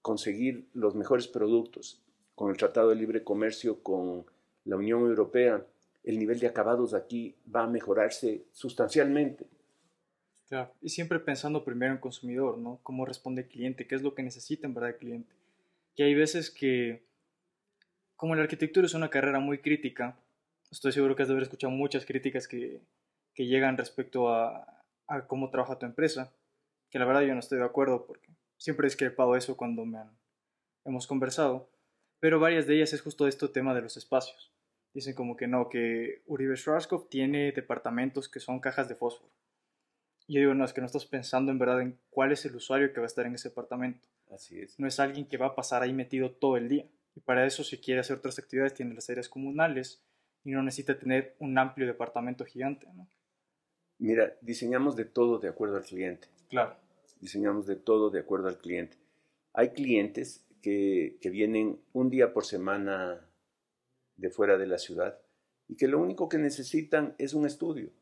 [0.00, 2.02] conseguir los mejores productos.
[2.34, 4.24] Con el Tratado de Libre Comercio con
[4.64, 5.66] la Unión Europea,
[6.02, 9.46] el nivel de acabados aquí va a mejorarse sustancialmente.
[10.82, 12.78] Y siempre pensando primero en consumidor, ¿no?
[12.82, 15.34] Cómo responde el cliente, qué es lo que necesita en verdad el cliente.
[15.96, 17.02] Y hay veces que,
[18.22, 20.16] como la arquitectura es una carrera muy crítica,
[20.70, 22.80] estoy seguro que has de haber escuchado muchas críticas que,
[23.34, 26.32] que llegan respecto a, a, cómo trabaja tu empresa,
[26.88, 29.98] que la verdad yo no estoy de acuerdo porque siempre he discrepado eso cuando me
[29.98, 30.16] han,
[30.84, 31.68] hemos conversado,
[32.20, 34.52] pero varias de ellas es justo este tema de los espacios.
[34.94, 39.32] Dicen como que no, que Uribe Schwarzkopf tiene departamentos que son cajas de fósforo
[40.28, 42.92] yo digo, no, es que no estás pensando en verdad en cuál es el usuario
[42.92, 44.06] que va a estar en ese apartamento.
[44.32, 44.78] Así es.
[44.78, 46.86] No es alguien que va a pasar ahí metido todo el día.
[47.14, 50.02] Y para eso, si quiere hacer otras actividades, tiene las áreas comunales
[50.44, 53.08] y no necesita tener un amplio departamento gigante, ¿no?
[53.98, 56.28] Mira, diseñamos de todo de acuerdo al cliente.
[56.48, 56.76] Claro.
[57.20, 58.96] Diseñamos de todo de acuerdo al cliente.
[59.52, 63.28] Hay clientes que, que vienen un día por semana
[64.16, 65.20] de fuera de la ciudad
[65.68, 67.92] y que lo único que necesitan es un estudio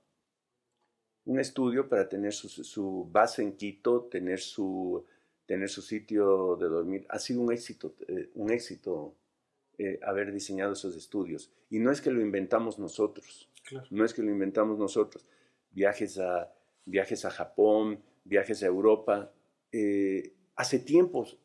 [1.25, 5.05] un estudio para tener su, base en Quito, tener su,
[5.51, 7.07] tener su sitio de dormir.
[7.09, 9.17] Ha sido un éxito, eh, un éxito
[9.79, 11.51] eh, haber diseñado esos estudios.
[11.71, 13.51] Y no es que lo inventamos nosotros,
[13.91, 15.27] no es que lo inventamos nosotros.
[15.73, 19.33] Viajes a, viajes a Japón, viajes a Europa.
[19.73, 21.37] Eh, hace tiempos,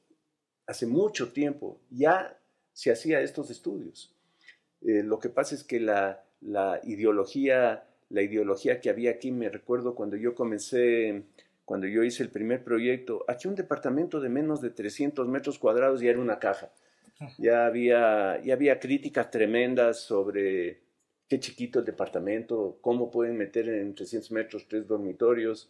[0.67, 2.39] hace mucho tiempo, ya
[2.73, 4.13] se hacía estos estudios.
[4.81, 9.31] lo que pasa es que la, la ideología la ideología que había aquí.
[9.31, 11.23] Me recuerdo cuando yo comencé,
[11.65, 15.99] cuando yo hice el primer proyecto, aquí un departamento de menos de 300 metros cuadrados
[15.99, 16.71] ya era una caja.
[17.37, 20.81] Ya había, ya había críticas tremendas sobre
[21.27, 25.69] qué chiquito el departamento, cómo pueden meter en 300 metros tres dormitorios.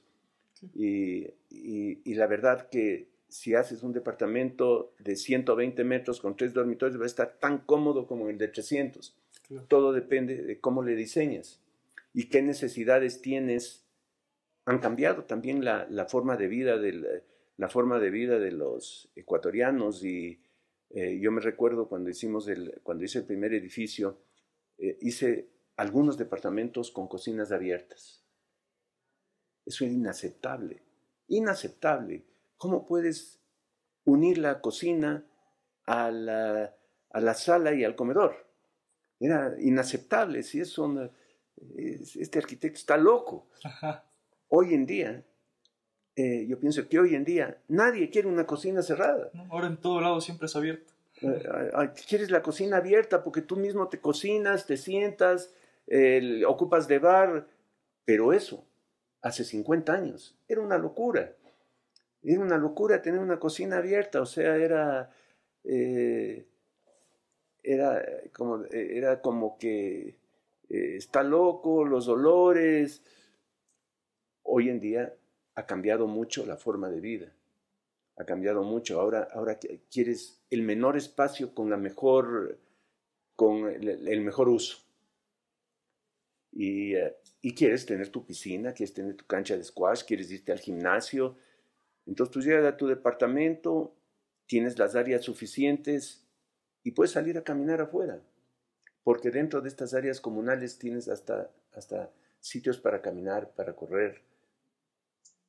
[0.73, 6.99] Y, y, la verdad que si haces un departamento de 120 metros con tres dormitorios
[6.99, 9.15] va a estar tan cómodo como el de 300.
[9.67, 11.59] Todo depende de cómo le diseñas
[12.13, 13.84] y qué necesidades tienes.
[14.65, 16.77] Han cambiado también la, la forma de vida
[18.39, 20.41] de los ecuatorianos y
[20.89, 22.49] eh, yo me recuerdo cuando hicimos
[22.83, 24.21] cuando hice el primer edificio,
[24.77, 28.23] eh, hice algunos departamentos con cocinas abiertas.
[29.65, 30.81] Eso era inaceptable,
[31.27, 32.23] inaceptable.
[32.57, 33.41] ¿Cómo puedes
[34.05, 35.25] unir la cocina
[35.85, 36.75] a la,
[37.09, 38.47] a la sala y al comedor?
[39.19, 41.11] Era inaceptable, si eso
[42.15, 43.47] este arquitecto está loco.
[44.49, 45.23] Hoy en día,
[46.15, 49.31] eh, yo pienso que hoy en día nadie quiere una cocina cerrada.
[49.49, 50.93] ahora en todo lado siempre es abierto.
[51.21, 51.41] Eh,
[52.07, 55.53] quieres la cocina abierta porque tú mismo te cocinas, te sientas,
[56.47, 57.47] ocupas de bar,
[58.05, 58.65] pero eso,
[59.21, 61.33] hace 50 años, era una locura.
[62.21, 65.11] Era una locura tener una cocina abierta, o sea, era,
[65.63, 66.47] eh,
[67.61, 68.03] era,
[68.33, 70.17] como, era como que
[70.69, 73.03] está loco, los dolores.
[74.45, 75.13] Hoy en día
[75.55, 77.33] ha cambiado mucho la forma de vida.
[78.17, 79.01] Ha cambiado mucho.
[79.01, 79.59] Ahora, ahora
[79.91, 82.57] quieres el menor espacio con la mejor,
[83.35, 84.77] con el, mejor uso.
[86.51, 90.53] Y, eh, y, quieres tener tu piscina, quieres tener tu cancha de squash, quieres irte
[90.53, 91.35] al gimnasio.
[92.05, 93.93] Entonces tú llegas a tu departamento,
[94.45, 96.25] tienes las áreas suficientes
[96.83, 98.21] y puedes salir a caminar afuera
[99.05, 104.23] porque dentro de estas áreas comunales tienes hasta, hasta sitios para caminar, para correr.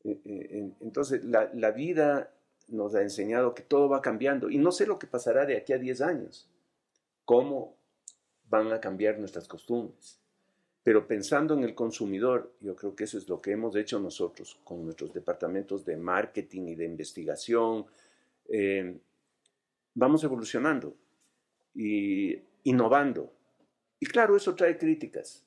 [0.06, 2.32] E, e, entonces, la, la, vida
[2.68, 5.72] nos ha enseñado que todo va cambiando y no sé lo que pasará de aquí
[5.72, 6.48] a 10 años.
[7.24, 7.76] Cómo
[8.48, 10.20] van a cambiar nuestras costumbres.
[10.86, 14.60] Pero pensando en el consumidor, yo creo que eso es lo que hemos hecho nosotros
[14.62, 17.86] con nuestros departamentos de marketing y de investigación.
[18.48, 18.96] Eh,
[19.94, 20.94] vamos evolucionando
[21.74, 23.32] y innovando.
[23.98, 25.42] Y claro, eso trae críticas.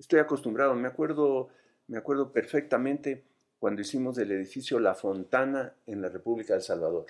[0.00, 1.48] Estoy acostumbrado, me acuerdo,
[1.86, 3.22] me acuerdo perfectamente
[3.66, 7.06] cuando hicimos el edificio La Fontana en la República de El Salvador.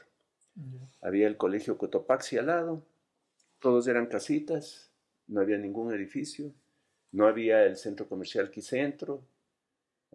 [1.02, 2.82] Había el colegio Cotopaxi al lado,
[3.58, 4.90] todos eran casitas,
[5.26, 6.54] no había ningún edificio,
[7.12, 9.22] no había el centro comercial Quicentro,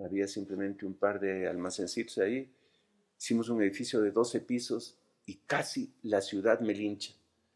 [0.03, 2.51] había simplemente un par de almacencitos ahí.
[3.19, 7.13] Hicimos un edificio de 12 pisos y casi la ciudad me lincha.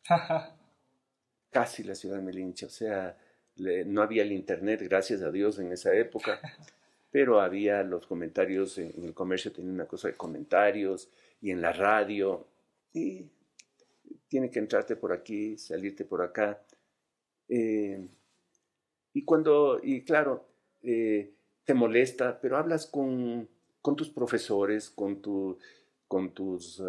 [1.49, 2.67] casi la ciudad me lincha.
[2.67, 3.17] O sea,
[3.57, 6.39] no había el internet, gracias a Dios, en esa época,
[7.15, 11.71] pero había los comentarios, en, el comercio tenía una cosa de comentarios y en la
[11.71, 12.45] radio,
[12.91, 13.23] y
[14.27, 16.61] tiene que entrarte por aquí, salirte por acá.
[17.47, 18.05] Eh,
[19.13, 20.45] y cuando, y claro,
[20.83, 21.31] eh,
[21.63, 23.47] te molesta, pero hablas con,
[23.81, 25.57] con tus profesores, con, tu,
[26.09, 26.83] con tus...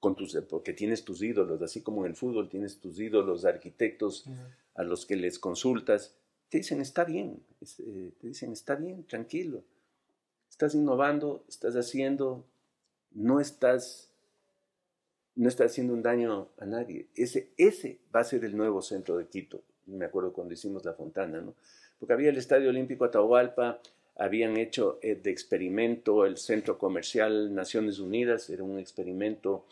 [0.00, 4.26] con tus, porque tienes tus ídolos, así como en el fútbol tienes tus ídolos, arquitectos
[4.74, 6.17] a los que les consultas,
[6.48, 9.62] te dicen está bien, eh, te dicen está bien, tranquilo,
[10.48, 12.44] estás innovando, estás haciendo,
[13.12, 14.10] no estás,
[15.34, 17.06] no estás haciendo un daño a nadie.
[17.14, 20.92] Ese, ese va a ser el nuevo centro de Quito me acuerdo cuando hicimos la
[20.92, 21.54] fontana, ¿no?
[21.98, 23.80] Porque había el Estadio Olímpico Atahualpa,
[24.16, 29.64] habían hecho eh, de experimento el Centro Comercial Naciones Unidas, era un experimento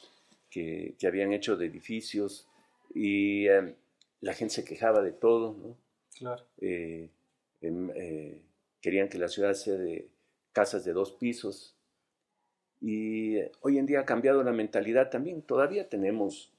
[0.51, 2.47] que, que habían hecho de edificios
[2.95, 3.75] y eh,
[4.21, 5.86] la gente se quejaba de todo, ¿no?
[6.61, 7.09] Eh,
[7.61, 7.91] em,
[8.81, 10.09] querían que la ciudad sea de
[10.53, 11.75] casas de dos pisos.
[12.81, 16.53] Y hoy en día ha cambiado la mentalidad también, todavía tenemos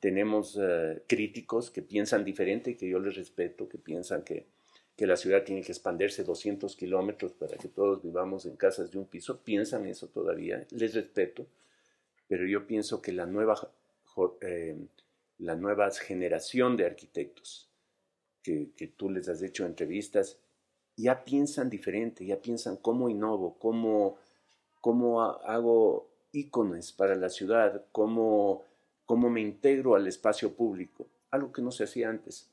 [0.00, 4.46] tenemos eh, críticos que piensan diferente, que yo les respeto, que piensan que,
[4.96, 8.98] que la ciudad tiene que expandirse 200 kilómetros para que todos vivamos en casas de
[8.98, 9.40] un piso.
[9.42, 11.46] Piensan eso todavía, les respeto,
[12.28, 13.72] pero yo pienso que la nueva,
[14.40, 14.76] eh,
[15.38, 17.71] la nueva generación de arquitectos
[18.42, 20.38] que, que tú les has hecho entrevistas,
[20.96, 24.16] ya piensan diferente, ya piensan cómo innovo, cómo,
[24.80, 28.64] cómo hago íconos para la ciudad, cómo
[29.12, 32.50] cómo me integro al espacio público, algo que no se hacía antes.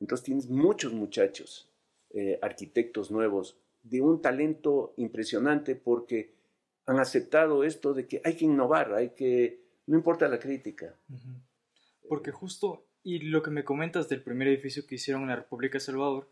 [0.00, 1.70] Entonces tienes muchos muchachos,
[2.10, 6.34] eh, arquitectos nuevos, de un talento impresionante porque
[6.86, 10.94] han aceptado esto de que hay que innovar, hay que, no importa la crítica.
[12.06, 15.74] Porque justo, y lo que me comentas del primer edificio que hicieron en la República
[15.74, 16.28] de Salvador,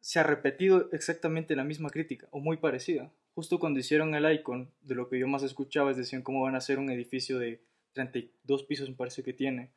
[0.00, 3.12] se ha repetido exactamente la misma crítica, o muy parecida.
[3.34, 6.54] Justo cuando hicieron el icon, de lo que yo más escuchaba es decían cómo van
[6.54, 7.62] a hacer un edificio de
[7.92, 9.70] 32 pisos me parece que tiene,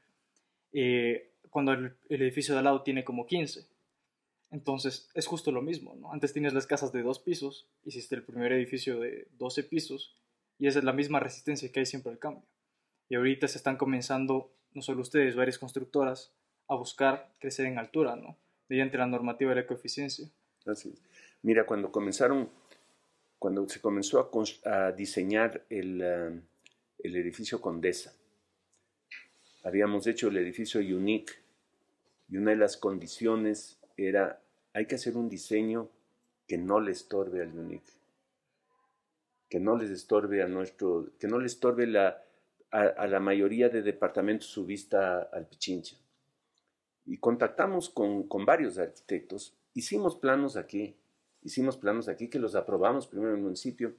[0.72, 3.68] eh, cuando el, edificio de al lado tiene como 15.
[4.52, 6.12] Entonces es justo lo mismo, ¿no?
[6.12, 10.16] Antes tienes las casas de dos pisos, hiciste el primer edificio de 12 pisos
[10.58, 12.46] y esa es la misma resistencia que hay siempre al cambio.
[13.10, 16.32] Y ahorita se están comenzando, no solo ustedes, varias constructoras,
[16.68, 18.38] a buscar crecer en altura, ¿no?
[18.70, 20.30] Mediante la normativa de la ecoeficiencia.
[20.66, 20.94] Así
[21.42, 22.50] Mira, cuando comenzaron,
[23.40, 24.30] cuando se comenzó
[24.66, 26.02] a, diseñar el...
[26.04, 26.42] Eh,
[27.06, 28.14] el edificio Condesa.
[29.64, 31.34] Habíamos hecho el edificio Unique
[32.28, 34.42] y una de las condiciones era,
[34.74, 35.90] hay que hacer un diseño
[36.48, 37.92] que no le estorbe al Unique,
[39.50, 42.24] que no les estorbe a nuestro, que no le estorbe la,
[42.72, 45.98] a, la mayoría de departamentos su vista al Pichincha.
[47.06, 50.96] Y contactamos con, con varios arquitectos, hicimos planos aquí,
[51.42, 53.96] hicimos planos aquí que los aprobamos primero en el municipio,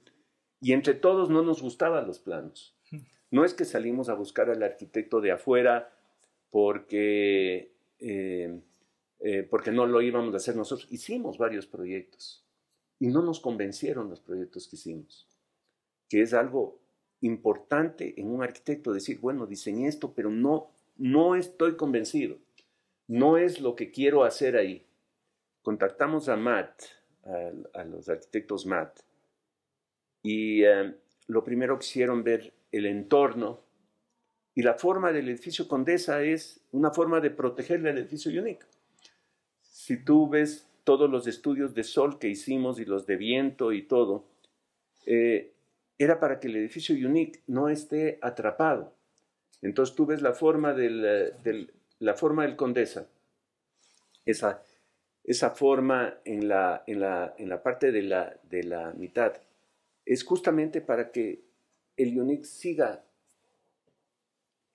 [0.61, 2.75] y entre todos no nos gustaban los planos.
[3.31, 5.93] No es que salimos a buscar al arquitecto de afuera
[6.51, 8.61] porque, eh,
[9.21, 10.89] eh, porque no lo íbamos a hacer nosotros.
[10.91, 12.45] Hicimos varios proyectos
[12.99, 15.29] y no nos convencieron los proyectos que hicimos,
[16.09, 16.81] que es algo
[17.21, 22.39] importante en un arquitecto decir, bueno, diseñé esto, pero no, no estoy convencido,
[23.09, 24.85] no es lo que quiero hacer ahí.
[25.63, 26.83] Contactamos a Matt,
[27.75, 29.01] a, los arquitectos Matt,
[30.23, 30.95] y eh,
[31.27, 33.61] lo primero que hicieron ver el entorno.
[34.55, 38.67] Y la forma del edificio Condesa es una forma de proteger el edificio único.
[39.61, 43.83] Si tú ves todos los estudios de sol que hicimos y los de viento y
[43.83, 44.25] todo,
[45.05, 45.53] eh,
[45.99, 48.95] era para que el edificio Unique no esté atrapado.
[49.63, 53.09] Entonces tú ves la forma del, la forma del Condesa,
[54.25, 54.63] esa,
[55.25, 59.35] esa forma en la, en la, en la parte de la, de la mitad,
[60.05, 61.45] es justamente para que
[61.97, 63.05] el Unix siga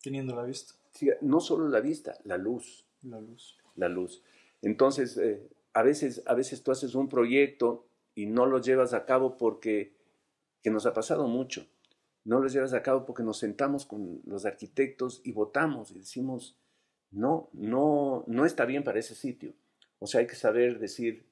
[0.02, 0.74] teniendo la vista.
[1.22, 2.86] no solo la vista, la luz.
[3.04, 3.58] La luz.
[3.76, 4.24] La luz.
[4.62, 9.06] Entonces, eh, a, veces, a veces tú haces un proyecto y no lo llevas a
[9.06, 9.94] cabo porque,
[10.62, 11.68] que nos ha pasado mucho,
[12.24, 16.58] no lo llevas a cabo porque nos sentamos con los arquitectos y votamos y decimos,
[17.10, 19.54] no, no, no está bien para ese sitio.
[20.00, 21.26] O sea, hay que saber decir,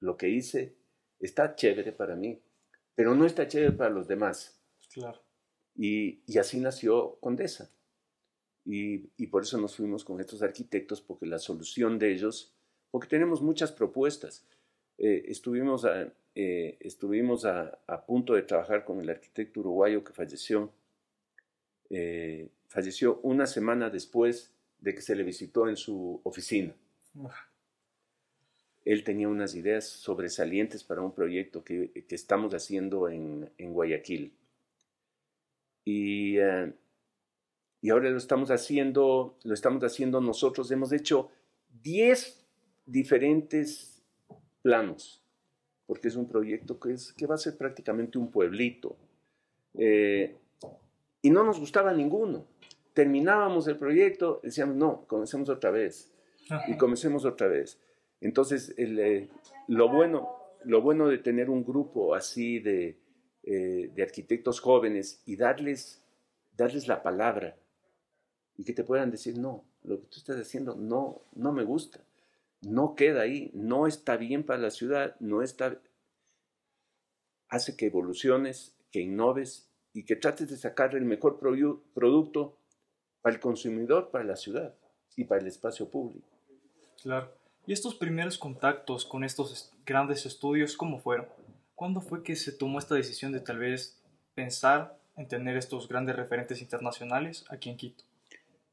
[0.00, 0.76] lo que hice
[1.18, 2.42] está chévere para mí,
[2.94, 4.60] pero no está chévere para los demás.
[4.92, 5.22] Claro.
[5.74, 7.70] Y, y así nació Condesa.
[8.64, 12.52] Y, y, por eso nos fuimos con estos arquitectos, porque la solución de ellos,
[12.90, 14.44] porque tenemos muchas propuestas.
[14.98, 20.12] Eh, estuvimos a, eh, estuvimos a, a, punto de trabajar con el arquitecto uruguayo que
[20.12, 20.70] falleció.
[21.88, 26.74] Eh, falleció una semana después de que se le visitó en su oficina.
[28.84, 34.34] Él tenía unas ideas sobresalientes para un proyecto que, que estamos haciendo en, en Guayaquil.
[35.86, 36.70] Y, uh,
[37.80, 40.70] y, ahora lo estamos haciendo, lo estamos haciendo nosotros.
[40.70, 41.30] Hemos hecho
[41.82, 42.46] 10
[42.84, 44.02] diferentes
[44.60, 45.25] planos,
[45.86, 48.96] porque es un proyecto que, es, que va a ser prácticamente un pueblito.
[49.74, 50.36] Eh,
[51.22, 52.46] y no nos gustaba ninguno.
[52.92, 56.12] Terminábamos el proyecto, decíamos, no, comencemos otra vez.
[56.68, 57.80] Y comencemos otra vez.
[58.20, 59.28] Entonces, el, eh,
[59.68, 60.28] lo, bueno,
[60.64, 62.98] lo bueno de tener un grupo así de,
[63.42, 66.02] eh, de arquitectos jóvenes y darles,
[66.56, 67.56] darles la palabra
[68.56, 72.05] y que te puedan decir, no, lo que tú estás haciendo no, no me gusta,
[72.62, 75.80] no queda ahí, no está bien para la ciudad, no está...
[77.48, 82.58] Hace que evoluciones, que innoves y que trates de sacar el mejor producto
[83.22, 84.74] para el consumidor, para la ciudad
[85.16, 86.28] y para el espacio público.
[87.02, 87.32] Claro.
[87.66, 91.26] ¿Y estos primeros contactos con estos grandes estudios, cómo fueron?
[91.74, 94.00] ¿Cuándo fue que se tomó esta decisión de tal vez
[94.34, 98.04] pensar en tener estos grandes referentes internacionales aquí en Quito?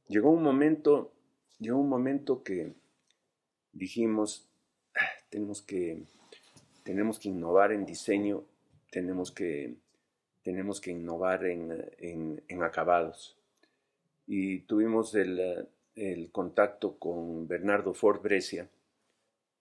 [0.08, 1.12] Llegó un momento,
[1.60, 2.74] llegó un momento que
[3.74, 4.48] dijimos,
[4.96, 6.04] ah, tenemos que,
[6.84, 8.44] tenemos que innovar en diseño,
[8.92, 9.76] tenemos que,
[10.44, 13.36] tenemos que innovar en, en, en acabados.
[14.28, 18.70] Y tuvimos el, el, contacto con Bernardo Ford Brescia,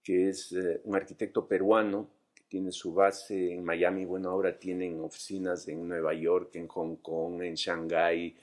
[0.04, 4.04] que es uh, un arquitecto peruano que tiene su base en Miami.
[4.04, 8.36] Bueno, ahora tienen oficinas en Nueva York, en Hong Kong, en Shanghái,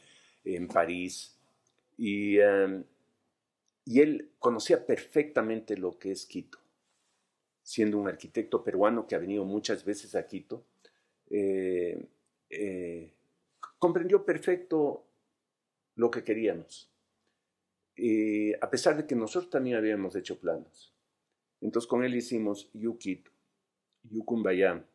[0.46, 1.36] en París.
[1.98, 2.84] Y, um,
[3.90, 6.60] y él conocía perfectamente lo que es Quito,
[7.64, 10.64] siendo un arquitecto peruano que ha venido muchas veces a Quito.
[11.32, 12.06] Eh,
[12.52, 13.12] eh,
[13.80, 15.08] comprendió perfecto
[15.96, 16.88] lo que queríamos.
[17.96, 20.94] Y a pesar de que nosotros también habíamos hecho planos.
[21.60, 23.32] Entonces con él hicimos Yukito,
[24.04, 24.86] Yukumbaya,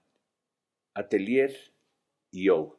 [0.94, 1.52] Atelier
[2.30, 2.78] y Yo.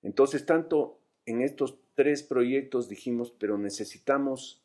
[0.00, 4.62] Entonces tanto en estos tres proyectos dijimos, pero necesitamos,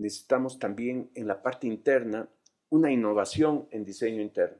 [0.00, 2.28] necesitamos también en la parte interna
[2.70, 4.56] una innovación en diseño interno.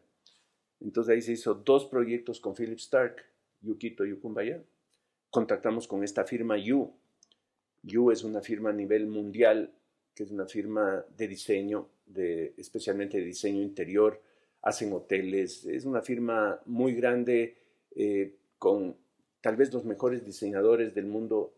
[0.80, 3.16] Entonces ahí se hizo dos proyectos con Philip Stark,
[3.62, 4.62] Yukito Yukumbaya.
[5.30, 6.93] Contactamos con esta firma Yu.
[7.82, 9.72] Yu es una firma a nivel mundial,
[10.14, 14.20] que es una firma de diseño, de, especialmente de diseño interior.
[14.62, 17.57] Hacen hoteles, es una firma muy grande
[17.97, 18.95] eh, con
[19.41, 21.55] tal vez los mejores diseñadores del mundo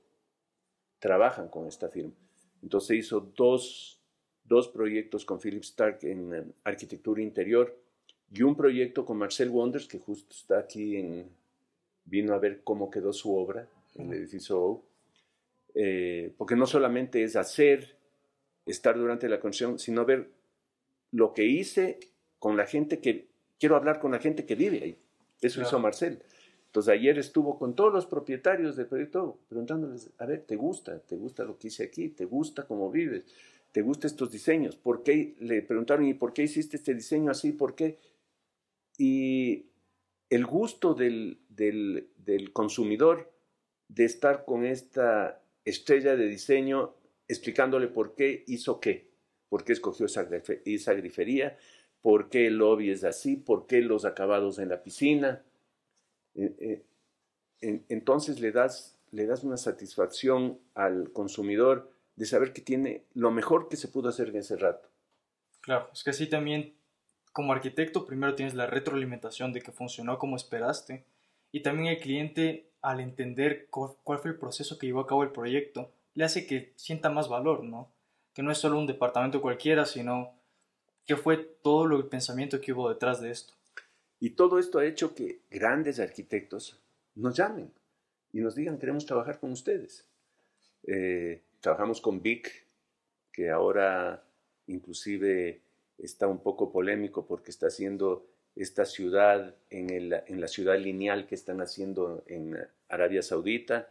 [1.01, 2.15] trabajan con esta firma.
[2.63, 4.01] Entonces hizo dos,
[4.45, 7.77] dos proyectos con Philip Stark en um, arquitectura interior
[8.33, 11.29] y un proyecto con Marcel Wonders, que justo está aquí en,
[12.05, 14.85] vino a ver cómo quedó su obra en el edificio O.
[15.75, 17.97] Eh, porque no solamente es hacer,
[18.67, 20.31] estar durante la construcción, sino ver
[21.11, 21.99] lo que hice
[22.39, 24.99] con la gente que, quiero hablar con la gente que vive ahí.
[25.41, 25.69] Eso claro.
[25.69, 26.23] hizo Marcel.
[26.73, 31.01] Entonces ayer estuvo con todos los propietarios del proyecto preguntándoles, a ver, ¿te gusta?
[31.01, 32.09] ¿Te gusta lo que hice aquí?
[32.09, 33.25] ¿Te gusta cómo vives?
[33.73, 34.75] ¿Te gustan estos diseños?
[34.77, 35.37] ¿Por qué?
[35.41, 37.53] Le preguntaron, ¿y por qué hiciste este diseño así?
[37.53, 37.99] ¿Por qué?
[38.97, 39.67] Y
[40.31, 43.31] el gusto del, del, del consumidor
[43.89, 46.95] de estar con esta estrella de diseño
[47.29, 49.11] explicándole por qué hizo qué,
[49.51, 50.27] por qué escogió esa,
[50.65, 51.59] esa grifería,
[52.01, 55.45] por qué el lobby es así, por qué los acabados en la piscina,
[57.61, 63.69] entonces le das, le das una satisfacción al consumidor de saber que tiene lo mejor
[63.69, 64.89] que se pudo hacer en ese rato.
[65.61, 66.75] Claro, es que así también,
[67.33, 71.05] como arquitecto, primero tienes la retroalimentación de que funcionó como esperaste
[71.53, 75.23] y también el cliente, al entender cuál, cuál fue el proceso que llevó a cabo
[75.23, 77.91] el proyecto, le hace que sienta más valor, ¿no?
[78.35, 80.35] Que no es solo un departamento cualquiera, sino
[81.07, 83.55] que fue todo lo, el pensamiento que hubo detrás de esto.
[84.23, 86.81] Y todo esto ha hecho que grandes arquitectos
[87.17, 87.73] nos llamen
[88.33, 90.07] y nos digan, queremos trabajar con ustedes.
[90.85, 92.65] Eh, trabajamos con Vic,
[93.33, 94.23] que ahora
[94.69, 95.63] inclusive
[95.99, 101.27] está un poco polémico porque está haciendo esta ciudad en, el, en la ciudad lineal
[101.27, 102.57] que están haciendo en
[102.91, 103.91] Arabia Saudita.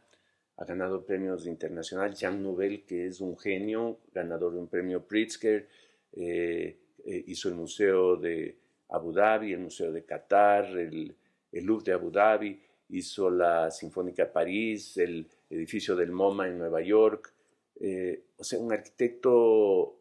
[0.55, 2.17] Ha ganado premios internacionales.
[2.17, 5.67] Jean Nouvel, que es un genio, ganador de un premio Pritzker,
[6.13, 8.60] eh, eh, hizo el Museo de
[8.91, 11.15] Abu Dhabi, el Museo de Qatar, el,
[11.51, 16.57] el Louvre de Abu Dhabi, hizo la Sinfónica de París, el edificio del MoMA en
[16.57, 17.33] Nueva York.
[17.79, 19.97] Eh, o sea, un arquitecto,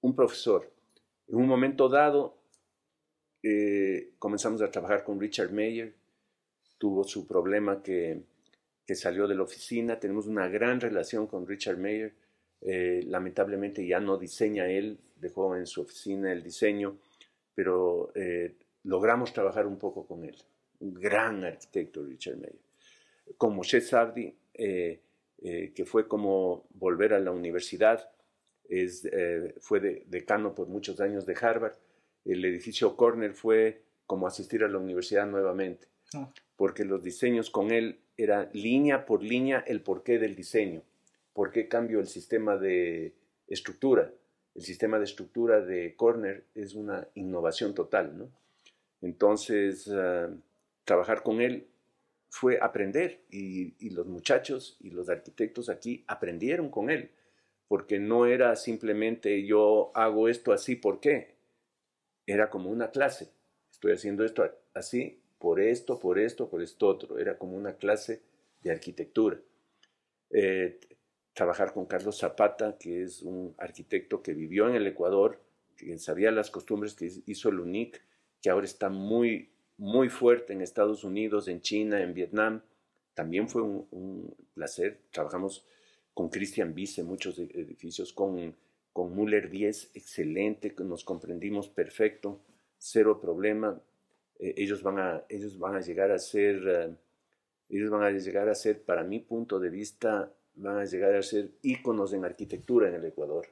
[0.00, 0.72] un profesor.
[1.28, 2.38] En un momento dado,
[3.42, 5.94] eh, comenzamos a trabajar con Richard Mayer,
[6.78, 8.22] tuvo su problema que,
[8.84, 12.14] que, salió de la oficina, tenemos una gran relación con Richard Mayer,
[12.62, 16.98] eh, lamentablemente ya no diseña él, dejó en su oficina el diseño,
[17.56, 18.12] pero
[18.84, 20.36] logramos trabajar un poco con él
[20.80, 22.60] un gran arquitecto Richard Mayer.
[23.36, 25.00] Con Moshe Sabdi, eh,
[25.42, 28.10] eh, que fue como volver a la universidad,
[28.68, 31.76] es, eh, fue decano por muchos años de Harvard.
[32.24, 36.30] El edificio Corner fue como asistir a la universidad nuevamente, ah.
[36.56, 40.82] porque los diseños con él era línea por línea el porqué del diseño,
[41.32, 43.12] por qué cambio el sistema de
[43.48, 44.12] estructura.
[44.56, 48.30] El sistema de estructura de Corner es una innovación total, ¿no?
[49.02, 50.30] Entonces, ah,
[50.84, 51.66] trabajar con él
[52.30, 57.10] fue aprender y, los muchachos y los arquitectos aquí aprendieron con él,
[57.68, 61.34] porque no era simplemente yo hago esto así, ¿por qué?
[62.26, 63.28] Era como una clase,
[63.70, 68.22] estoy haciendo esto así, por esto, por esto, por esto otro, era como una clase
[68.62, 69.38] de arquitectura.
[70.30, 70.80] Eh,
[71.36, 75.38] trabajar con Carlos Zapata, que es un arquitecto que vivió en el Ecuador,
[75.76, 78.02] que sabía las costumbres que hizo el UNIC,
[78.40, 82.62] que ahora está muy muy fuerte en Estados Unidos, en China, en Vietnam.
[83.12, 85.00] También fue un, placer.
[85.10, 85.66] Trabajamos
[86.14, 88.56] con Christian Vice, muchos e-, edificios, con,
[88.94, 92.40] con Müller 10, excelente, nos comprendimos perfecto,
[92.78, 93.78] cero problema.
[94.38, 96.96] Eh, ellos, van a, ellos van a llegar a ser, eh,
[97.68, 101.22] ellos van a llegar a ser, para mi punto de vista, van a llegar a
[101.22, 103.46] ser íconos en arquitectura en el Ecuador.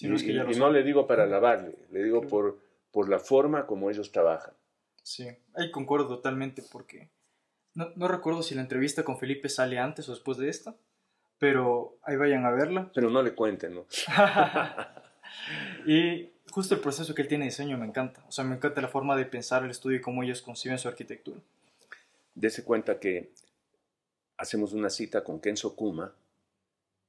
[0.00, 2.58] y, no le digo para alabarle, le digo por,
[2.90, 4.54] por la forma como ellos trabajan.
[5.02, 7.08] Sí, ahí concuerdo totalmente porque
[7.74, 10.76] no, no, recuerdo si la entrevista con Felipe sale antes o después de esta,
[11.38, 12.90] pero ahí vayan a verla.
[12.94, 13.86] Pero no le cuenten, ¿no?
[15.86, 18.22] y justo el proceso que él tiene de diseño me encanta.
[18.28, 20.88] O sea, me encanta la forma de pensar el estudio y cómo ellos conciben su
[20.88, 21.40] arquitectura.
[22.34, 23.32] Dese cuenta que
[24.42, 26.12] hacemos una cita con Kenzo Kuma.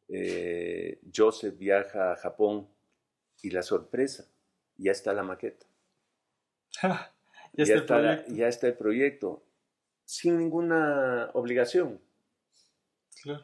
[0.08, 2.68] Eh, Joseph viaja a Japón
[3.42, 4.28] y la sorpresa,
[4.78, 5.66] ya está la maqueta.
[7.54, 9.44] ya, está, el proyecto,
[10.06, 12.00] sin ninguna obligación.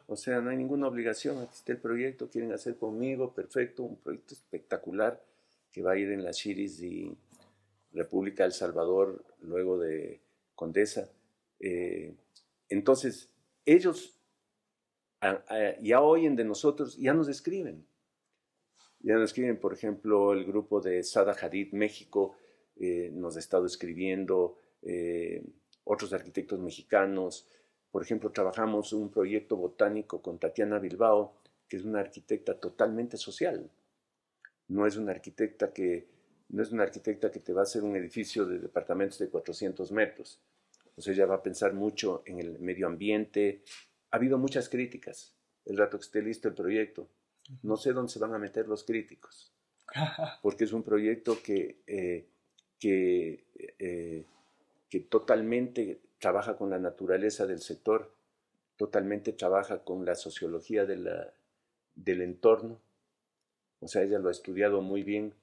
[0.06, 3.96] O sea, no hay ninguna obligación, aquí está el proyecto, quieren hacer conmigo, perfecto, un
[3.96, 5.20] proyecto espectacular
[5.72, 7.16] que va a ir en la Chiris y
[7.92, 10.20] República del Salvador, luego de
[10.54, 11.08] Condesa.
[11.58, 12.14] Eh,
[12.68, 13.30] entonces,
[13.64, 14.20] ellos
[15.82, 17.86] ya oyen de nosotros, ya nos escriben.
[19.00, 22.36] Ya nos escriben, por ejemplo, el grupo de Sada Hadid México,
[22.76, 25.42] eh, nos ha estado escribiendo eh,
[25.84, 27.48] otros arquitectos mexicanos.
[27.90, 31.34] Por ejemplo, trabajamos un proyecto botánico con Tatiana Bilbao,
[31.68, 33.70] que es una arquitecta totalmente social.
[34.68, 36.08] No es una arquitecta que,
[36.48, 39.92] no es una arquitecta que te va a hacer un edificio de departamentos de 400
[39.92, 40.40] metros.
[41.00, 43.62] Sea, ella va a pensar mucho en el medio ambiente.
[44.10, 45.34] Ha habido muchas críticas
[45.64, 47.08] el rato que esté listo el proyecto.
[47.62, 49.52] No sé dónde se van a meter los críticos,
[50.42, 52.26] porque es un proyecto que eh,
[52.80, 53.44] que,
[53.78, 54.24] eh,
[54.88, 58.12] que totalmente trabaja con la naturaleza del sector,
[58.76, 61.32] totalmente trabaja con la sociología de la,
[61.94, 62.80] del entorno.
[63.80, 65.34] O sea, ella lo ha estudiado muy bien.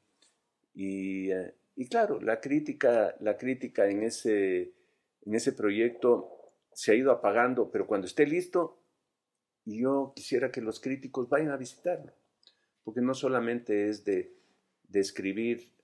[0.73, 4.71] Y, eh, y claro, la crítica, la crítica en, ese,
[5.27, 6.31] en ese proyecto
[6.73, 8.79] se ha ido apagando, pero cuando esté listo,
[9.65, 12.13] yo quisiera que los críticos vayan a visitarlo,
[12.83, 14.33] porque no solamente es de,
[14.87, 15.77] de escribir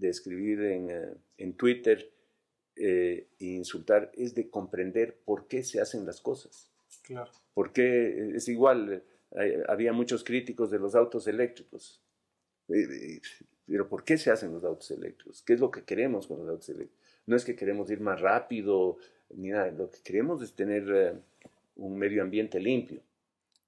[0.00, 2.10] de escribir en, eh, en Twitter
[2.76, 6.70] eh, e insultar, es de comprender por qué se hacen las cosas.
[7.02, 7.30] Claro.
[7.54, 12.02] Porque es igual, eh, había muchos críticos de los autos eléctricos.
[13.66, 15.42] Pero ¿por qué se hacen los autos eléctricos?
[15.42, 16.99] ¿Qué es lo que queremos con los autos eléctricos?
[17.30, 18.96] No es que queremos ir más rápido,
[19.28, 19.70] ni nada.
[19.70, 21.22] Lo que queremos es tener
[21.76, 23.02] un medio ambiente limpio.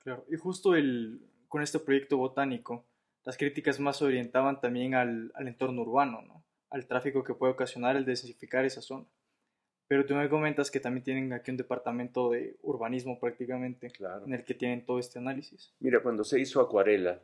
[0.00, 2.84] Claro, y justo el, con este proyecto botánico,
[3.22, 6.42] las críticas más se orientaban también al, entorno urbano, ¿no?
[6.70, 9.06] al tráfico que puede ocasionar el densificar esa zona.
[9.86, 13.92] Pero tú me comentas que también tienen aquí un departamento de urbanismo prácticamente,
[14.26, 15.72] en el que tienen todo este análisis.
[15.78, 17.20] Mira, cuando se hizo Acuarela,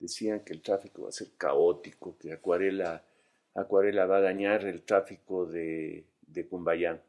[0.00, 3.02] decían que el tráfico va a ser caótico, que Acuarela,
[3.56, 7.02] Acuarela va a dañar el tráfico de, de Cumbayá.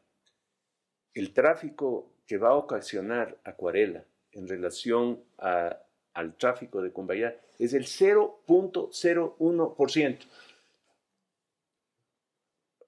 [1.14, 7.84] El tráfico que va a ocasionar Acuarela en relación al tráfico de Cumbayá es el
[7.84, 10.18] 0.01%.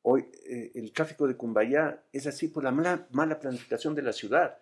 [0.02, 4.12] Hoy eh, el tráfico de Cumbayá es así por la mala, mala planificación de la
[4.12, 4.58] ciudad.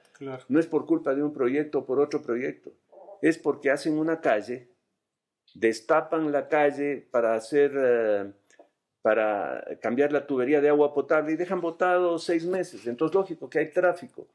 [0.48, 2.72] No es por culpa de un proyecto o por otro proyecto.
[3.22, 4.68] Es porque hacen una calle,
[5.54, 8.32] destapan la calle para hacer, eh,
[9.02, 12.86] para cambiar la tubería de agua potable y dejan botado seis meses.
[12.86, 14.26] Entonces, lógico que hay tráfico.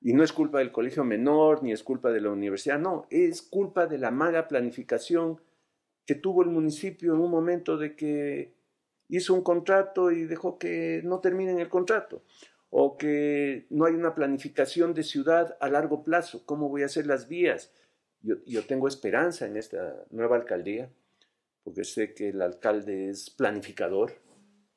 [0.00, 3.42] Y no es culpa del colegio menor, ni es culpa de la universidad, no, es
[3.42, 5.40] culpa de la mala planificación
[6.06, 8.54] que tuvo el municipio en un momento de que
[9.08, 12.22] hizo un contrato y dejó que no terminen el contrato,
[12.70, 17.06] o que no hay una planificación de ciudad a largo plazo, cómo voy a hacer
[17.06, 17.72] las vías.
[18.20, 20.90] Yo, yo tengo esperanza en esta nueva alcaldía,
[21.66, 24.12] porque sé que el alcalde es planificador,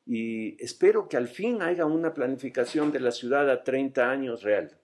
[0.08, 4.76] y espero que al fin haya una planificación de la ciudad a 30 años real.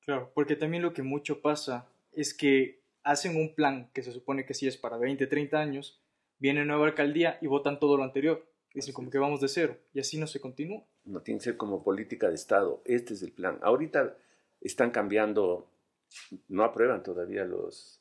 [0.00, 4.44] Claro, porque también lo que mucho pasa es que hacen un plan que se supone
[4.44, 5.98] que sí es para 20, 30 años,
[6.38, 8.46] viene nueva alcaldía y votan todo lo anterior.
[8.74, 10.84] Dicen como que vamos de cero y así no se continúa.
[11.04, 12.82] No tiene que ser como política de Estado.
[12.84, 13.58] Este es el plan.
[13.62, 14.14] Ahorita
[14.60, 15.70] están cambiando,
[16.48, 17.97] no aprueban todavía los,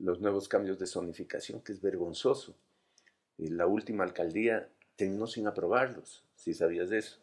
[0.00, 2.56] los nuevos cambios de zonificación, que es vergonzoso.
[3.36, 7.18] La última alcaldía terminó sin aprobarlos, si sabías de eso.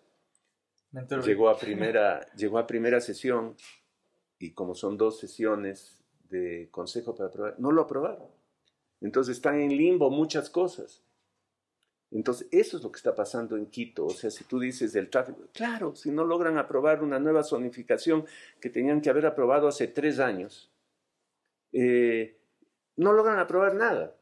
[1.26, 3.56] Llegó a, primera, llegó a primera sesión
[4.40, 6.00] y como son dos sesiones
[6.30, 8.28] de consejo para aprobar, no lo aprobaron.
[9.02, 11.04] Entonces están en limbo muchas cosas.
[12.10, 14.06] Entonces, eso es lo que está pasando en Quito.
[14.06, 18.26] O sea, si tú dices del tráfico, claro, si no logran aprobar una nueva zonificación
[18.62, 20.72] que tenían que haber aprobado hace tres años,
[21.74, 22.37] eh,
[22.98, 24.16] no logran aprobar nada.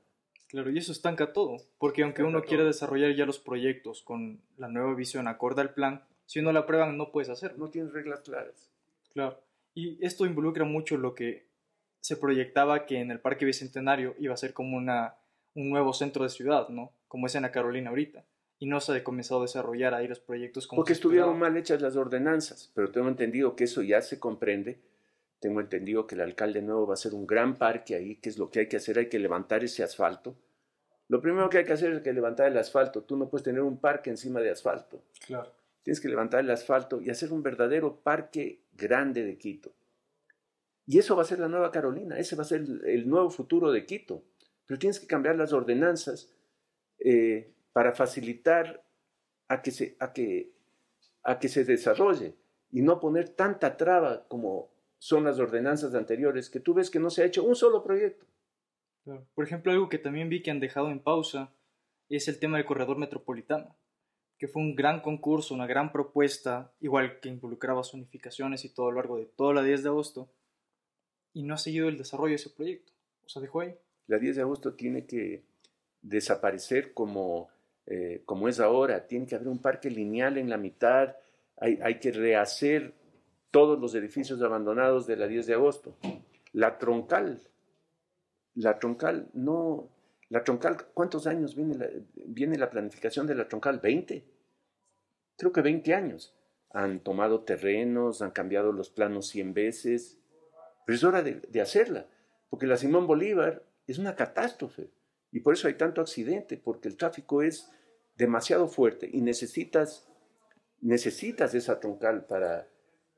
[0.47, 4.67] Claro, y eso estanca todo, porque aunque uno quiera desarrollar ya los proyectos con la
[4.67, 7.57] nueva visión acorde al plan, si no la aprueban no puedes hacerlo.
[7.57, 8.69] No tienes reglas claras.
[9.13, 9.39] Claro,
[9.73, 11.47] y esto involucra mucho lo que
[11.99, 15.15] se proyectaba que en el Parque Bicentenario iba a ser como una,
[15.55, 16.91] un nuevo centro de ciudad, ¿no?
[17.07, 18.23] Como es en la Carolina ahorita.
[18.59, 21.82] Y no se ha comenzado a desarrollar ahí los proyectos como Porque estuvieron mal hechas
[21.82, 24.80] las ordenanzas, pero tengo entendido que eso ya se comprende.
[25.39, 28.38] Tengo entendido que el alcalde nuevo va a hacer un gran parque ahí, que es
[28.38, 30.36] lo que hay que hacer, hay que levantar ese asfalto.
[31.07, 33.03] Lo primero que hay que hacer es que levantar el asfalto.
[33.03, 35.03] Tú no puedes tener un parque encima de asfalto.
[35.25, 35.51] Claro.
[35.83, 39.71] Tienes que levantar el asfalto y hacer un verdadero parque grande de Quito.
[40.88, 43.71] Y eso va a ser la nueva Carolina, ese va a ser el, nuevo futuro
[43.71, 44.23] de Quito.
[44.65, 46.33] Pero tienes que cambiar las ordenanzas
[46.99, 48.83] eh, para facilitar
[49.47, 50.53] a que, se, a, que,
[51.23, 52.36] a que se desarrolle
[52.71, 57.10] y no poner tanta traba como son las ordenanzas anteriores, que tú ves que no
[57.10, 58.26] se ha hecho un solo proyecto.
[59.36, 61.54] Por ejemplo, algo que también vi que han dejado en pausa
[62.10, 63.78] es el tema del corredor metropolitano,
[64.38, 68.91] que fue un gran concurso, una gran propuesta, igual que involucraba zonificaciones y todo a
[68.91, 70.32] lo largo de toda la 10 de agosto,
[71.34, 72.93] y no ha seguido el desarrollo de ese proyecto.
[73.26, 73.76] O sea, dejó ahí.
[74.08, 75.43] La 10 de agosto tiene que
[76.02, 77.50] desaparecer como,
[77.86, 79.06] eh, como es ahora.
[79.08, 81.16] Tiene que haber un parque lineal en la mitad.
[81.58, 82.93] Hay, hay que rehacer
[83.56, 85.95] todos los edificios abandonados de la 10 de agosto.
[86.51, 87.39] La troncal.
[88.53, 89.89] La troncal no.
[90.28, 93.82] La troncal, ¿cuántos años viene la, planificación de la troncal?
[93.82, 94.26] ¿20?
[95.38, 96.36] Creo que 20 años.
[96.72, 100.20] Han tomado terrenos, han cambiado los planos 100 veces
[100.86, 102.08] pero es hora de, hacerla,
[102.49, 104.91] porque la Simón Bolívar es una catástrofe
[105.32, 107.72] y por eso hay tanto accidente, porque el tráfico es
[108.16, 110.08] demasiado fuerte y necesitas,
[110.82, 112.68] necesitas esa troncal para...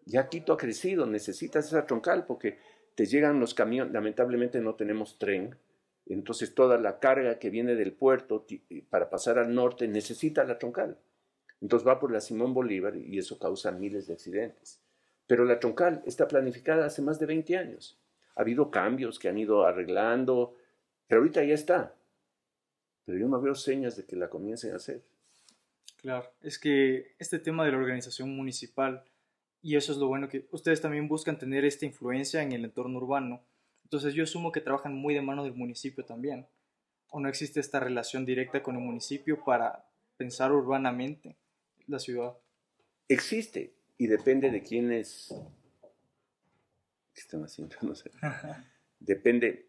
[0.07, 2.57] Ya Quito ha crecido, necesitas esa troncal porque
[2.95, 5.55] te llegan los camiones, lamentablemente no tenemos tren,
[6.05, 8.45] entonces toda la carga que viene del puerto
[8.89, 10.97] para pasar al norte necesita la troncal.
[11.61, 14.79] Entonces va por la Simón Bolívar y eso causa miles de accidentes.
[15.25, 17.99] Pero la troncal está planificada hace más de 20 años.
[18.35, 20.55] Ha habido cambios que han ido arreglando,
[21.07, 21.95] pero ahorita ya está.
[23.05, 25.01] Pero yo no veo señas de que la comiencen a hacer.
[25.97, 29.03] Claro, es que este tema de la organización municipal,
[29.67, 32.99] y eso es lo bueno que ustedes también buscan tener esta influencia en el entorno
[32.99, 33.43] urbano.
[33.83, 36.47] Entonces yo asumo que trabajan muy de mano del municipio también.
[37.09, 41.35] ¿O no existe esta relación directa con el municipio para pensar urbanamente
[41.85, 42.37] la ciudad?
[43.09, 45.35] Existe, y depende de quiénes
[47.13, 47.75] ¿qué están haciendo?
[47.81, 48.09] No sé.
[49.01, 49.67] Depende,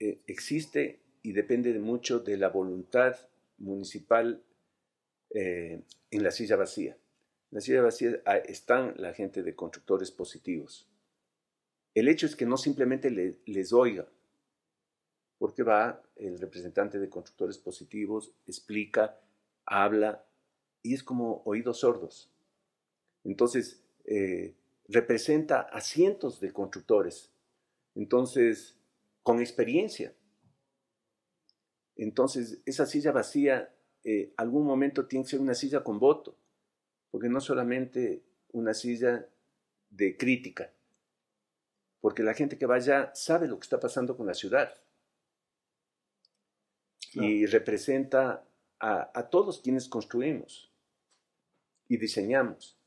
[0.00, 3.16] eh, existe y depende de mucho de la voluntad
[3.56, 4.44] municipal
[5.30, 5.80] eh,
[6.10, 6.98] en la silla vacía.
[7.50, 10.88] La silla vacía están la gente de constructores positivos.
[11.94, 14.08] El hecho es que no simplemente les oiga,
[15.38, 19.18] porque va el representante de constructores positivos, explica,
[19.64, 20.24] habla,
[20.82, 22.30] y es como oídos sordos.
[23.24, 24.54] Entonces, eh,
[24.88, 27.30] representa a cientos de constructores,
[27.94, 28.76] entonces,
[29.22, 30.14] con experiencia.
[31.96, 33.74] Entonces, esa silla vacía,
[34.04, 36.36] eh, algún momento tiene que ser una silla con voto,
[37.10, 39.26] porque no solamente una silla
[39.90, 40.70] de crítica,
[42.00, 44.74] porque la gente que va allá sabe lo que está pasando con la ciudad
[47.12, 48.44] y representa
[48.78, 50.70] a, todos quienes construimos
[51.88, 52.78] y diseñamos.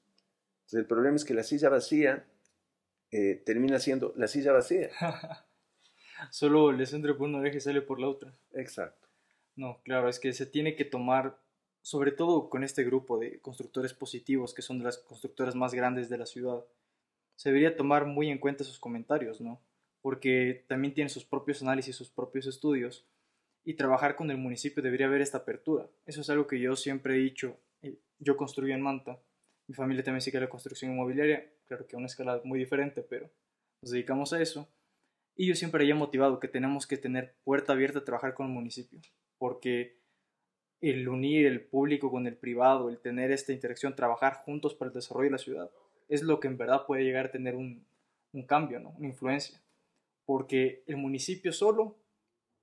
[0.61, 2.25] Entonces, el problema es que la silla vacía
[3.11, 4.89] eh, termina siendo la silla vacía.
[6.31, 8.33] Solo les entra por una oreja y sale por la otra.
[8.53, 9.07] Exacto.
[9.55, 11.37] No, claro, es que se tiene que tomar,
[11.83, 16.09] sobre todo con este grupo de constructores positivos, que son de las constructoras más grandes
[16.09, 16.65] de la ciudad,
[17.35, 19.61] se debería tomar muy en cuenta sus comentarios, ¿no?
[20.01, 23.05] Porque también tienen sus propios análisis, sus propios estudios,
[23.65, 25.89] y trabajar con el municipio debería haber esta apertura.
[26.05, 27.57] Eso es algo que yo siempre he dicho.
[27.81, 29.19] Eh, yo construí en Manta,
[29.67, 33.29] mi familia también sigue la construcción inmobiliaria, claro que a una escala muy diferente, pero
[33.81, 34.69] nos dedicamos a eso.
[35.35, 38.53] Y yo siempre he motivado que tenemos que tener puerta abierta a trabajar con el
[38.53, 39.01] municipio,
[39.37, 40.02] porque
[40.83, 44.93] el unir el público con el privado, el tener esta interacción, trabajar juntos para el
[44.93, 45.71] desarrollo de la ciudad,
[46.09, 47.85] es lo que en verdad puede llegar a tener un,
[48.33, 48.93] un cambio, ¿no?
[48.97, 49.61] una influencia.
[50.25, 51.95] Porque el municipio solo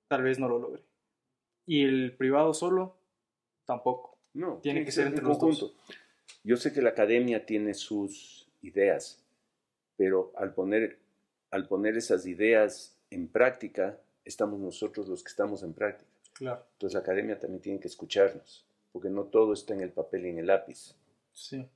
[0.07, 0.83] tal vez no lo logre.
[1.65, 2.95] Y el privado solo
[3.65, 4.19] tampoco.
[4.33, 5.73] No, tiene, que, ser, entre los conjunto.
[6.43, 9.23] Yo sé que la academia tiene sus ideas,
[9.97, 10.99] pero al poner,
[11.49, 16.09] al poner esas ideas en práctica, estamos nosotros los que estamos en práctica.
[16.41, 16.65] Claro.
[16.73, 20.29] Entonces la academia también tiene que escucharnos, porque no todo está en el papel y
[20.29, 20.95] en el lápiz.
[21.31, 21.69] Sí.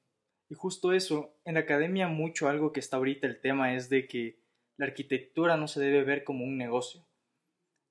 [0.50, 4.08] Y justo eso, en la academia mucho algo que está ahorita el tema es de
[4.08, 4.40] que
[4.78, 7.06] la arquitectura no se debe ver como un negocio.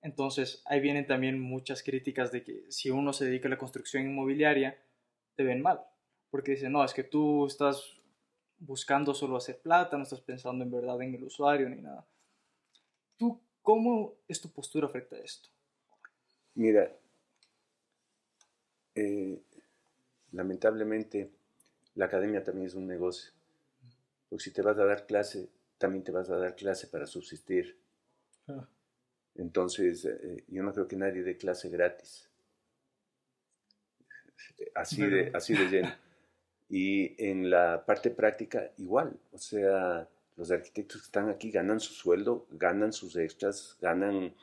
[0.03, 4.05] Entonces ahí vienen también muchas críticas de que si uno se dedica a la construcción
[4.05, 4.77] inmobiliaria,
[5.37, 5.81] te ven mal,
[6.29, 8.01] porque dicen, no, es que tú estás
[8.59, 12.05] buscando solo hacer plata, no estás pensando en verdad en el usuario ni nada.
[13.17, 15.54] ¿Tú cómo es tu postura frente a esto?
[16.55, 16.91] Mira,
[18.95, 19.43] eh,
[20.33, 21.31] lamentablemente
[21.95, 23.33] la academia también es un negocio.
[24.29, 25.49] Porque si te vas a dar clase,
[25.79, 27.79] también te vas a dar clase para subsistir.
[28.49, 28.69] Ah.
[29.37, 32.29] Entonces, eh, yo no creo que nadie dé clase gratis.
[34.75, 35.95] Así de, así de lleno.
[36.69, 39.19] Y en la parte práctica, igual.
[39.33, 44.35] O sea, los arquitectos que están aquí ganan su sueldo, ganan sus extras, ganan,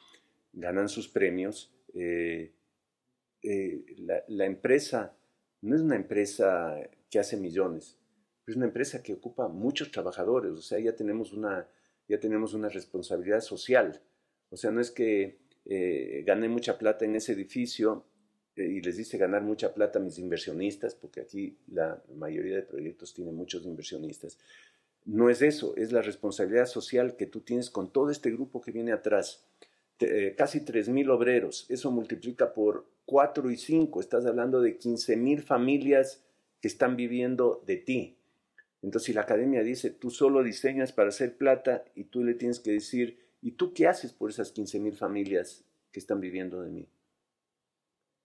[0.53, 1.73] ganan sus premios.
[1.93, 2.53] Eh,
[3.43, 3.85] eh,
[4.27, 5.17] la, empresa
[5.61, 6.77] no es una empresa
[7.09, 7.97] que hace millones.
[8.47, 11.67] Es una empresa que ocupa muchos trabajadores, o sea, ya tenemos una,
[12.07, 14.01] ya tenemos una responsabilidad social.
[14.49, 18.05] O sea, no es que eh, gané mucha plata en ese edificio
[18.55, 22.63] eh, y les dice ganar mucha plata a mis inversionistas, porque aquí la mayoría de
[22.63, 24.37] proyectos tienen muchos inversionistas.
[25.05, 28.71] No es eso, es la responsabilidad social que tú tienes con todo este grupo que
[28.71, 29.47] viene atrás.
[30.01, 36.23] Eh, casi 3.000 obreros, eso multiplica por 4 y 5, estás hablando de 15.000 familias
[36.59, 38.17] que están viviendo de ti.
[38.81, 42.59] Entonces, si la academia dice, tú solo diseñas para hacer plata y tú le tienes
[42.59, 46.89] que decir, ¿y tú qué haces por esas 15.000 familias que están viviendo de mí?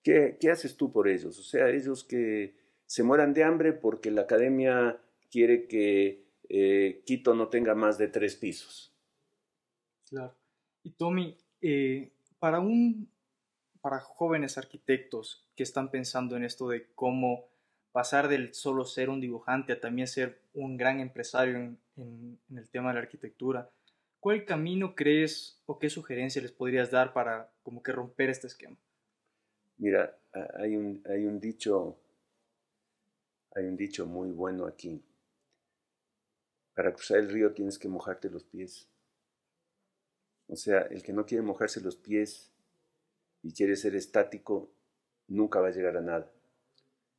[0.03, 1.39] ¿Qué, ¿Qué haces tú por ellos?
[1.39, 2.55] O sea, ellos que
[2.87, 4.99] se mueran de hambre porque la academia
[5.31, 8.95] quiere que eh, Quito no tenga más de tres pisos.
[10.09, 10.37] Claro.
[10.83, 13.09] Y Tommy, eh, para un
[13.81, 17.47] para jóvenes arquitectos que están pensando en esto de cómo
[17.93, 21.79] pasar del solo ser un dibujante a también ser un gran empresario en,
[22.51, 23.71] el tema de la arquitectura,
[24.21, 28.77] ¿cuál camino crees o qué sugerencia les podrías dar para como que romper este esquema?
[29.79, 30.19] Mira,
[30.59, 31.97] hay un, hay un dicho,
[33.55, 35.01] hay un dicho muy bueno aquí.
[36.75, 38.89] Para cruzar el río tienes que mojarte los pies.
[40.49, 42.53] O sea, el que no quiere mojarse los pies
[43.43, 44.71] y quiere ser estático,
[45.29, 46.31] nunca va a llegar a nada.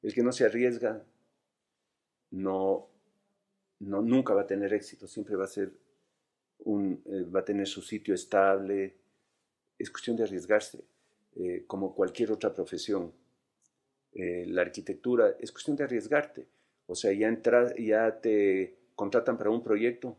[0.02, 1.06] El que no se arriesga,
[2.32, 2.90] no,
[3.80, 5.74] no nunca va a tener éxito, siempre va a ser
[6.60, 8.98] un, eh, va a tener su sitio estable.
[9.78, 10.84] Es cuestión de arriesgarse,
[11.36, 13.14] eh, como cualquier otra profesión.
[14.14, 16.48] Eh, la arquitectura es cuestión de arriesgarte.
[16.88, 17.30] O sea, ya,
[17.78, 20.18] ya te contratan para un proyecto,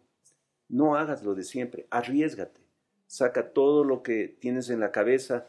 [0.68, 2.67] no hagas lo de siempre, arriesgate.
[3.08, 5.48] Saca todo lo que tienes en la cabeza,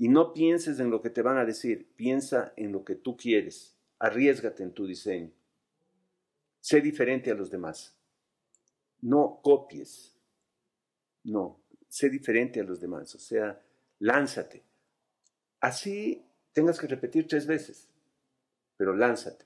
[0.00, 3.18] y no pienses en lo que te van a decir, piensa en lo que tú
[3.18, 3.76] quieres.
[3.98, 5.30] Arriesgate en tu diseño.
[6.58, 7.94] Sé diferente a los demás.
[9.02, 10.16] No copies.
[11.24, 13.14] No, sé diferente a los demás.
[13.14, 13.60] O sea,
[13.98, 14.62] lánzate.
[15.60, 17.86] Así tengas que repetir tres veces,
[18.78, 19.44] pero lánzate.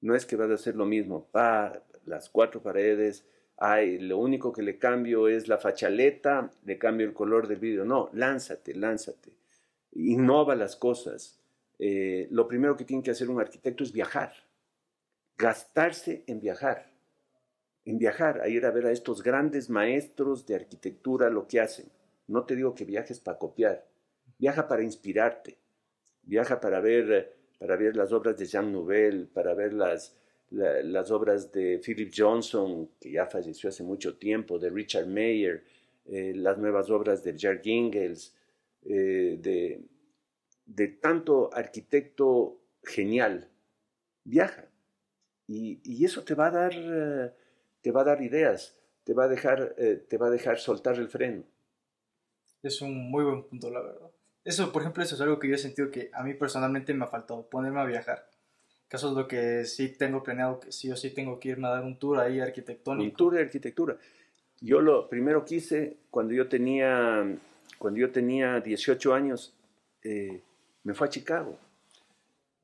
[0.00, 3.24] No es que vas a hacer lo mismo, pa, las cuatro paredes,
[3.56, 7.84] ay, lo único que le cambio es la fachaleta, le cambio el color del vidrio.
[7.84, 9.32] No, lánzate, lánzate.
[9.92, 11.40] Innova las cosas.
[11.78, 14.32] Eh, lo primero que tiene que hacer un arquitecto es viajar,
[15.36, 16.90] gastarse en viajar,
[17.84, 21.90] en viajar, a ir a ver a estos grandes maestros de arquitectura lo que hacen.
[22.26, 23.86] No te digo que viajes para copiar,
[24.38, 25.58] viaja para inspirarte,
[26.22, 30.16] viaja para ver, para ver las obras de Jean Nouvel, para ver las,
[30.50, 35.64] las obras de Philip Johnson, que ya falleció hace mucho tiempo, de Richard Mayer,
[36.06, 38.34] eh, las nuevas obras de Jerry Gingles,
[38.82, 39.84] eh, de,
[40.64, 43.48] de tanto arquitecto genial,
[44.24, 44.68] viaja.
[45.48, 47.32] Y, eso te va a dar, eh,
[47.80, 49.74] te va a dar ideas, te va a dejar,
[50.08, 51.44] te va a dejar soltar el freno.
[52.62, 54.10] Es un muy buen punto, la verdad.
[54.44, 57.04] Eso, por ejemplo, eso es algo que yo he sentido que a mí personalmente me
[57.04, 58.28] ha faltado, ponerme a viajar.
[58.96, 61.72] Eso es lo que sí tengo planeado, que sí o sí tengo que irme a
[61.72, 63.10] dar un tour ahí arquitectónico.
[63.10, 63.98] Un tour de arquitectura.
[64.62, 67.22] Yo lo primero que hice cuando yo tenía,
[67.78, 69.52] cuando yo tenía 18 años,
[70.02, 70.40] eh,
[70.84, 71.58] me fue a Chicago.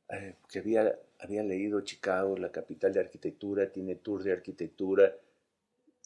[0.09, 5.15] Eh, había, había leído Chicago, la capital de arquitectura, tiene tour de arquitectura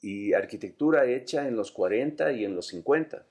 [0.03, 3.25] y arquitectura hecha en los 40 y en los 50.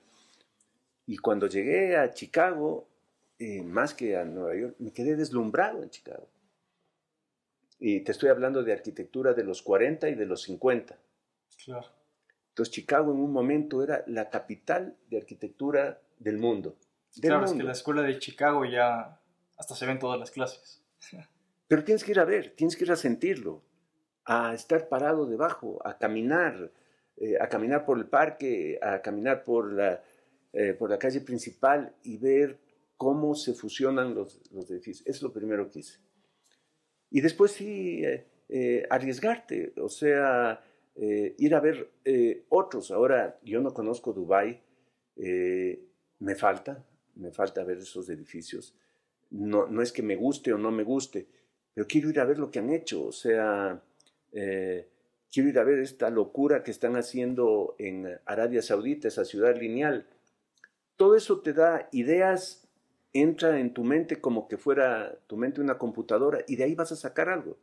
[1.08, 2.88] Y cuando llegué a Chicago,
[3.38, 6.26] eh, más que a Nueva York, me quedé deslumbrado en Chicago.
[7.78, 10.98] Y te estoy hablando de arquitectura de los 40 y de los 50.
[11.64, 11.86] Claro.
[12.48, 16.78] Entonces Chicago en un momento era la capital de arquitectura del mundo.
[17.20, 19.20] claro, es que la escuela de Chicago ya
[19.58, 20.82] hasta se ven todas las clases.
[21.68, 23.62] Pero tienes que ir a ver, tienes que ir a sentirlo,
[24.24, 26.72] a estar parado debajo, a caminar,
[27.16, 30.02] eh, a caminar por el parque, a caminar por la,
[30.52, 32.58] eh, por la calle principal y ver
[32.96, 35.06] cómo se fusionan los, los edificios.
[35.06, 35.98] Es lo primero que hice.
[37.10, 40.62] Y después sí, eh, eh, arriesgarte, o sea,
[40.94, 41.90] eh, ir a ver
[42.48, 42.90] otros.
[42.90, 44.60] Ahora, yo no conozco Dubái,
[45.16, 46.84] me falta,
[47.16, 48.74] me falta ver esos edificios.
[49.30, 51.26] No, no es que me guste o no me guste,
[51.74, 53.82] pero quiero ir a ver lo que han hecho, o sea,
[54.30, 60.06] quiero ir a ver esta locura que están haciendo en Arabia Saudita, esa ciudad lineal.
[60.96, 62.65] Todo eso te da ideas
[63.20, 66.92] entra en tu mente como que fuera tu mente una computadora y de ahí vas
[66.92, 67.58] a sacar algo.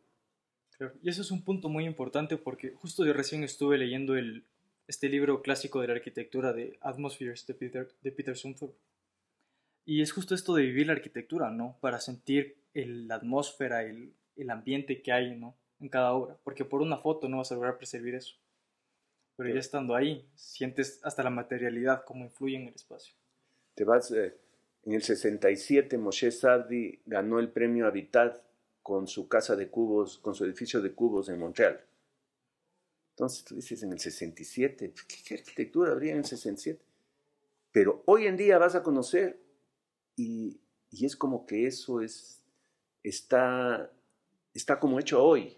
[1.02, 4.46] Y eso es un punto muy importante porque justo yo recién estuve leyendo el,
[4.88, 8.36] este libro clásico de la arquitectura de Atmospheres de Peter, de Peter
[9.86, 11.78] Y es justo esto de vivir la arquitectura, ¿no?
[11.80, 15.56] Para sentir el, la atmósfera, el, el ambiente que hay, ¿no?
[15.80, 16.38] En cada obra.
[16.44, 18.36] Porque por una foto no vas a lograr percibir eso.
[19.36, 23.16] Pero ya estando ahí, sientes hasta la materialidad, cómo influye en el espacio.
[23.74, 24.38] Te vas, eh,
[24.86, 28.44] en el 67, Moshe Sardi ganó el premio Habitat
[28.82, 31.86] con su casa de cubos, con su edificio de cubos en Montreal.
[33.12, 36.84] Entonces tú dices, en el 67, ¿qué, arquitectura habría en el 67?
[37.72, 39.40] Pero hoy en día vas a conocer
[40.16, 40.60] y,
[40.92, 42.44] es como que eso es,
[43.04, 43.92] está,
[44.54, 45.58] está como hecho hoy.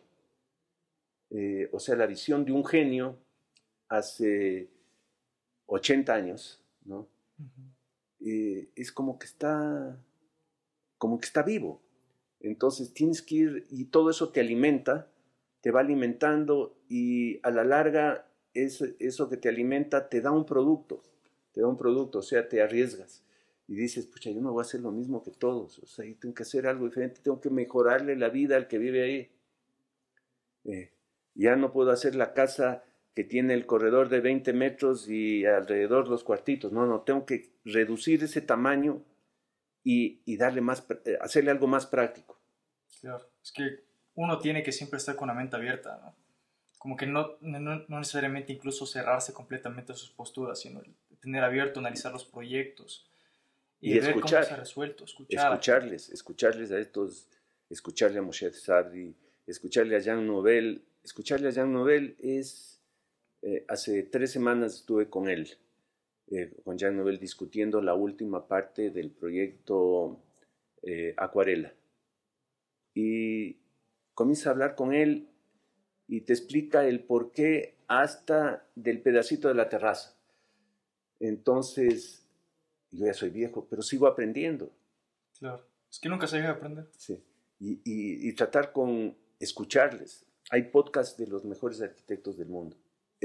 [1.32, 3.18] Eh, o sea, la visión de un genio
[3.90, 4.70] hace
[5.66, 7.08] 80 años, ¿no?
[8.26, 9.98] Eh, es como que está,
[10.98, 11.82] como que está vivo.
[12.40, 15.08] Entonces tienes que ir y todo eso te alimenta,
[15.62, 21.04] te va alimentando y a la larga eso que te alimenta te da un producto,
[21.52, 23.24] te da un producto, o sea, te arriesgas
[23.68, 26.16] y dices, pucha, yo no voy a hacer lo mismo que todos, o sea, yo
[26.18, 29.32] tengo que hacer algo diferente, tengo que mejorarle la vida al que vive ahí.
[30.66, 30.92] Eh,
[31.34, 32.84] ya no puedo hacer la casa
[33.16, 36.74] que tiene el corredor de 20 metros y alrededor los cuartitos.
[36.74, 39.02] No, no, tengo que reducir ese tamaño
[39.84, 42.38] y, darle más, eh, hacerle algo más práctico.
[43.00, 43.86] Claro, es que
[44.16, 46.16] uno tiene que siempre estar con la mente abierta, ¿no?
[46.78, 50.82] Como que no, no, necesariamente incluso cerrarse completamente a sus posturas, sino
[51.20, 53.10] tener abierto, analizar los proyectos
[53.80, 55.52] y, ver cómo se ha resuelto, escuchar.
[55.52, 57.28] Escucharles, escucharles a estos,
[57.70, 59.16] escucharle a Moshe Sardi,
[59.48, 60.86] escucharle a Jean Nouvel.
[61.04, 62.75] Escucharle a Jean Nouvel es
[63.48, 65.48] eh, hace tres semanas estuve con él,
[66.32, 70.24] eh, con Jean Nouvel, discutiendo la última parte del proyecto
[70.82, 71.72] eh, Acuarela.
[72.96, 73.60] Y
[74.16, 75.30] comienza a hablar con él
[76.08, 80.18] y te explica el por qué hasta del pedacito de la terraza.
[81.20, 82.26] Entonces,
[82.90, 84.72] yo ya soy viejo, pero sigo aprendiendo.
[85.38, 86.90] Claro, es que nunca se llega a aprender.
[86.98, 87.24] Sí,
[87.60, 87.80] y,
[88.28, 90.26] y tratar con escucharles.
[90.50, 92.76] Hay podcasts de los mejores arquitectos del mundo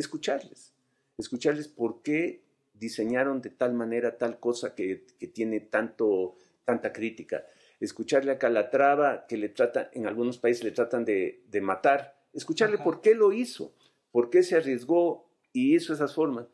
[0.00, 0.74] escucharles,
[1.18, 2.42] escucharles por qué
[2.74, 7.44] diseñaron de tal manera tal cosa que, que tiene tanto, tanta crítica.
[7.78, 12.76] Escucharle a Calatrava, que le tratan, en algunos países le tratan de, de matar, escucharle
[12.76, 12.84] Ajá.
[12.84, 13.74] por qué lo hizo,
[14.10, 16.46] por qué se arriesgó y hizo esas formas.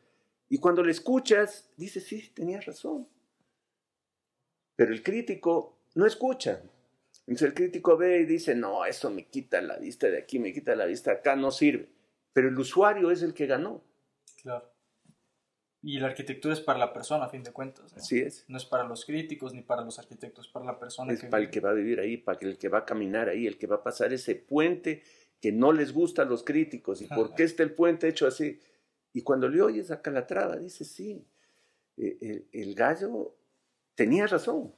[0.49, 3.07] Y cuando le escuchas, dices, sí, tenías razón.
[4.75, 6.61] Pero el crítico no escucha.
[7.21, 10.53] Entonces el crítico ve y dice, no, eso me quita la vista de aquí, me
[10.53, 11.89] quita la vista de acá, no sirve.
[12.33, 13.83] Pero el usuario es el que ganó.
[14.41, 14.71] Claro.
[15.81, 17.93] Y la arquitectura es para la persona, a fin de cuentas.
[17.93, 17.97] ¿no?
[17.97, 18.45] Así es.
[18.47, 21.27] No es para los críticos ni para los arquitectos, es para la persona Es que
[21.27, 23.57] para el que va a vivir ahí, para el que va a caminar ahí, el
[23.57, 25.03] que va a pasar ese puente
[25.39, 27.01] que no les gusta a los críticos.
[27.01, 28.59] ¿Y por qué está el puente hecho así?
[29.13, 31.25] Y cuando le oyes a Calatrava, dice, sí,
[31.95, 33.35] eh, el, el gallo
[33.95, 34.73] tenía razón.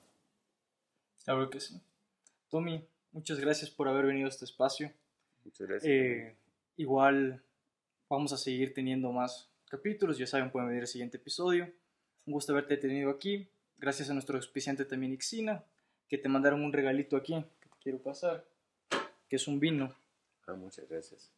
[1.24, 1.82] Claro que sí.
[2.50, 4.92] Tommy, muchas gracias por haber venido a este espacio.
[5.46, 5.92] Muchas gracias.
[5.92, 6.36] Eh,
[6.80, 7.44] igual
[8.10, 11.66] vamos a seguir teniendo más capítulos, ya saben, pueden venir al siguiente episodio.
[12.26, 13.50] Un gusto haberte tenido aquí.
[13.78, 15.64] Gracias a nuestro auspiciante también Ixina,
[16.08, 18.46] que te mandaron un regalito aquí, que te quiero pasar,
[19.28, 19.94] que es un vino,
[20.48, 21.32] Ah, muchas gracias.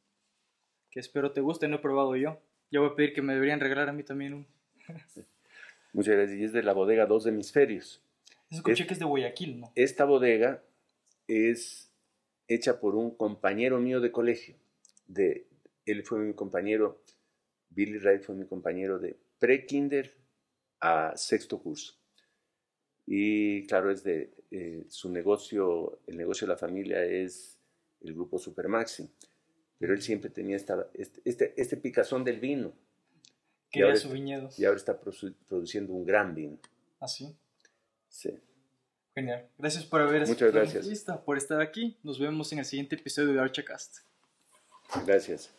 [0.89, 2.39] que espero te guste, no he probado yo.
[2.69, 4.47] Ya voy a pedir que me deberían regalar a mí también un...
[5.93, 6.39] Muchas gracias.
[6.39, 8.01] Y es de la bodega Dos Hemisferios.
[8.49, 9.71] Escuché que es de Guayaquil, ¿no?
[9.75, 10.63] Esta bodega
[11.27, 11.91] es
[12.47, 14.55] hecha por un compañero mío de colegio.
[15.14, 15.47] De,
[15.86, 17.03] él fue mi compañero,
[17.70, 20.16] Billy Wright fue mi compañero de pre-kinder
[20.80, 21.93] a sexto curso.
[23.05, 27.59] Y claro, es de eh, su negocio, el negocio de la familia es
[28.01, 29.09] el grupo Supermaxi.
[29.78, 32.72] Pero él siempre tenía esta, este, este, este picazón del vino.
[33.72, 34.49] Quería ahora su viñedo.
[34.57, 36.59] Y ahora está produ- produciendo un gran vino.
[36.99, 37.36] Así.
[38.07, 38.39] Sí.
[39.16, 39.49] Genial.
[39.57, 41.03] Gracias por haber Muchas gracias.
[41.26, 41.97] por estar aquí.
[42.03, 43.99] Nos vemos en el siguiente episodio de Archacast.
[45.05, 45.49] Gracias.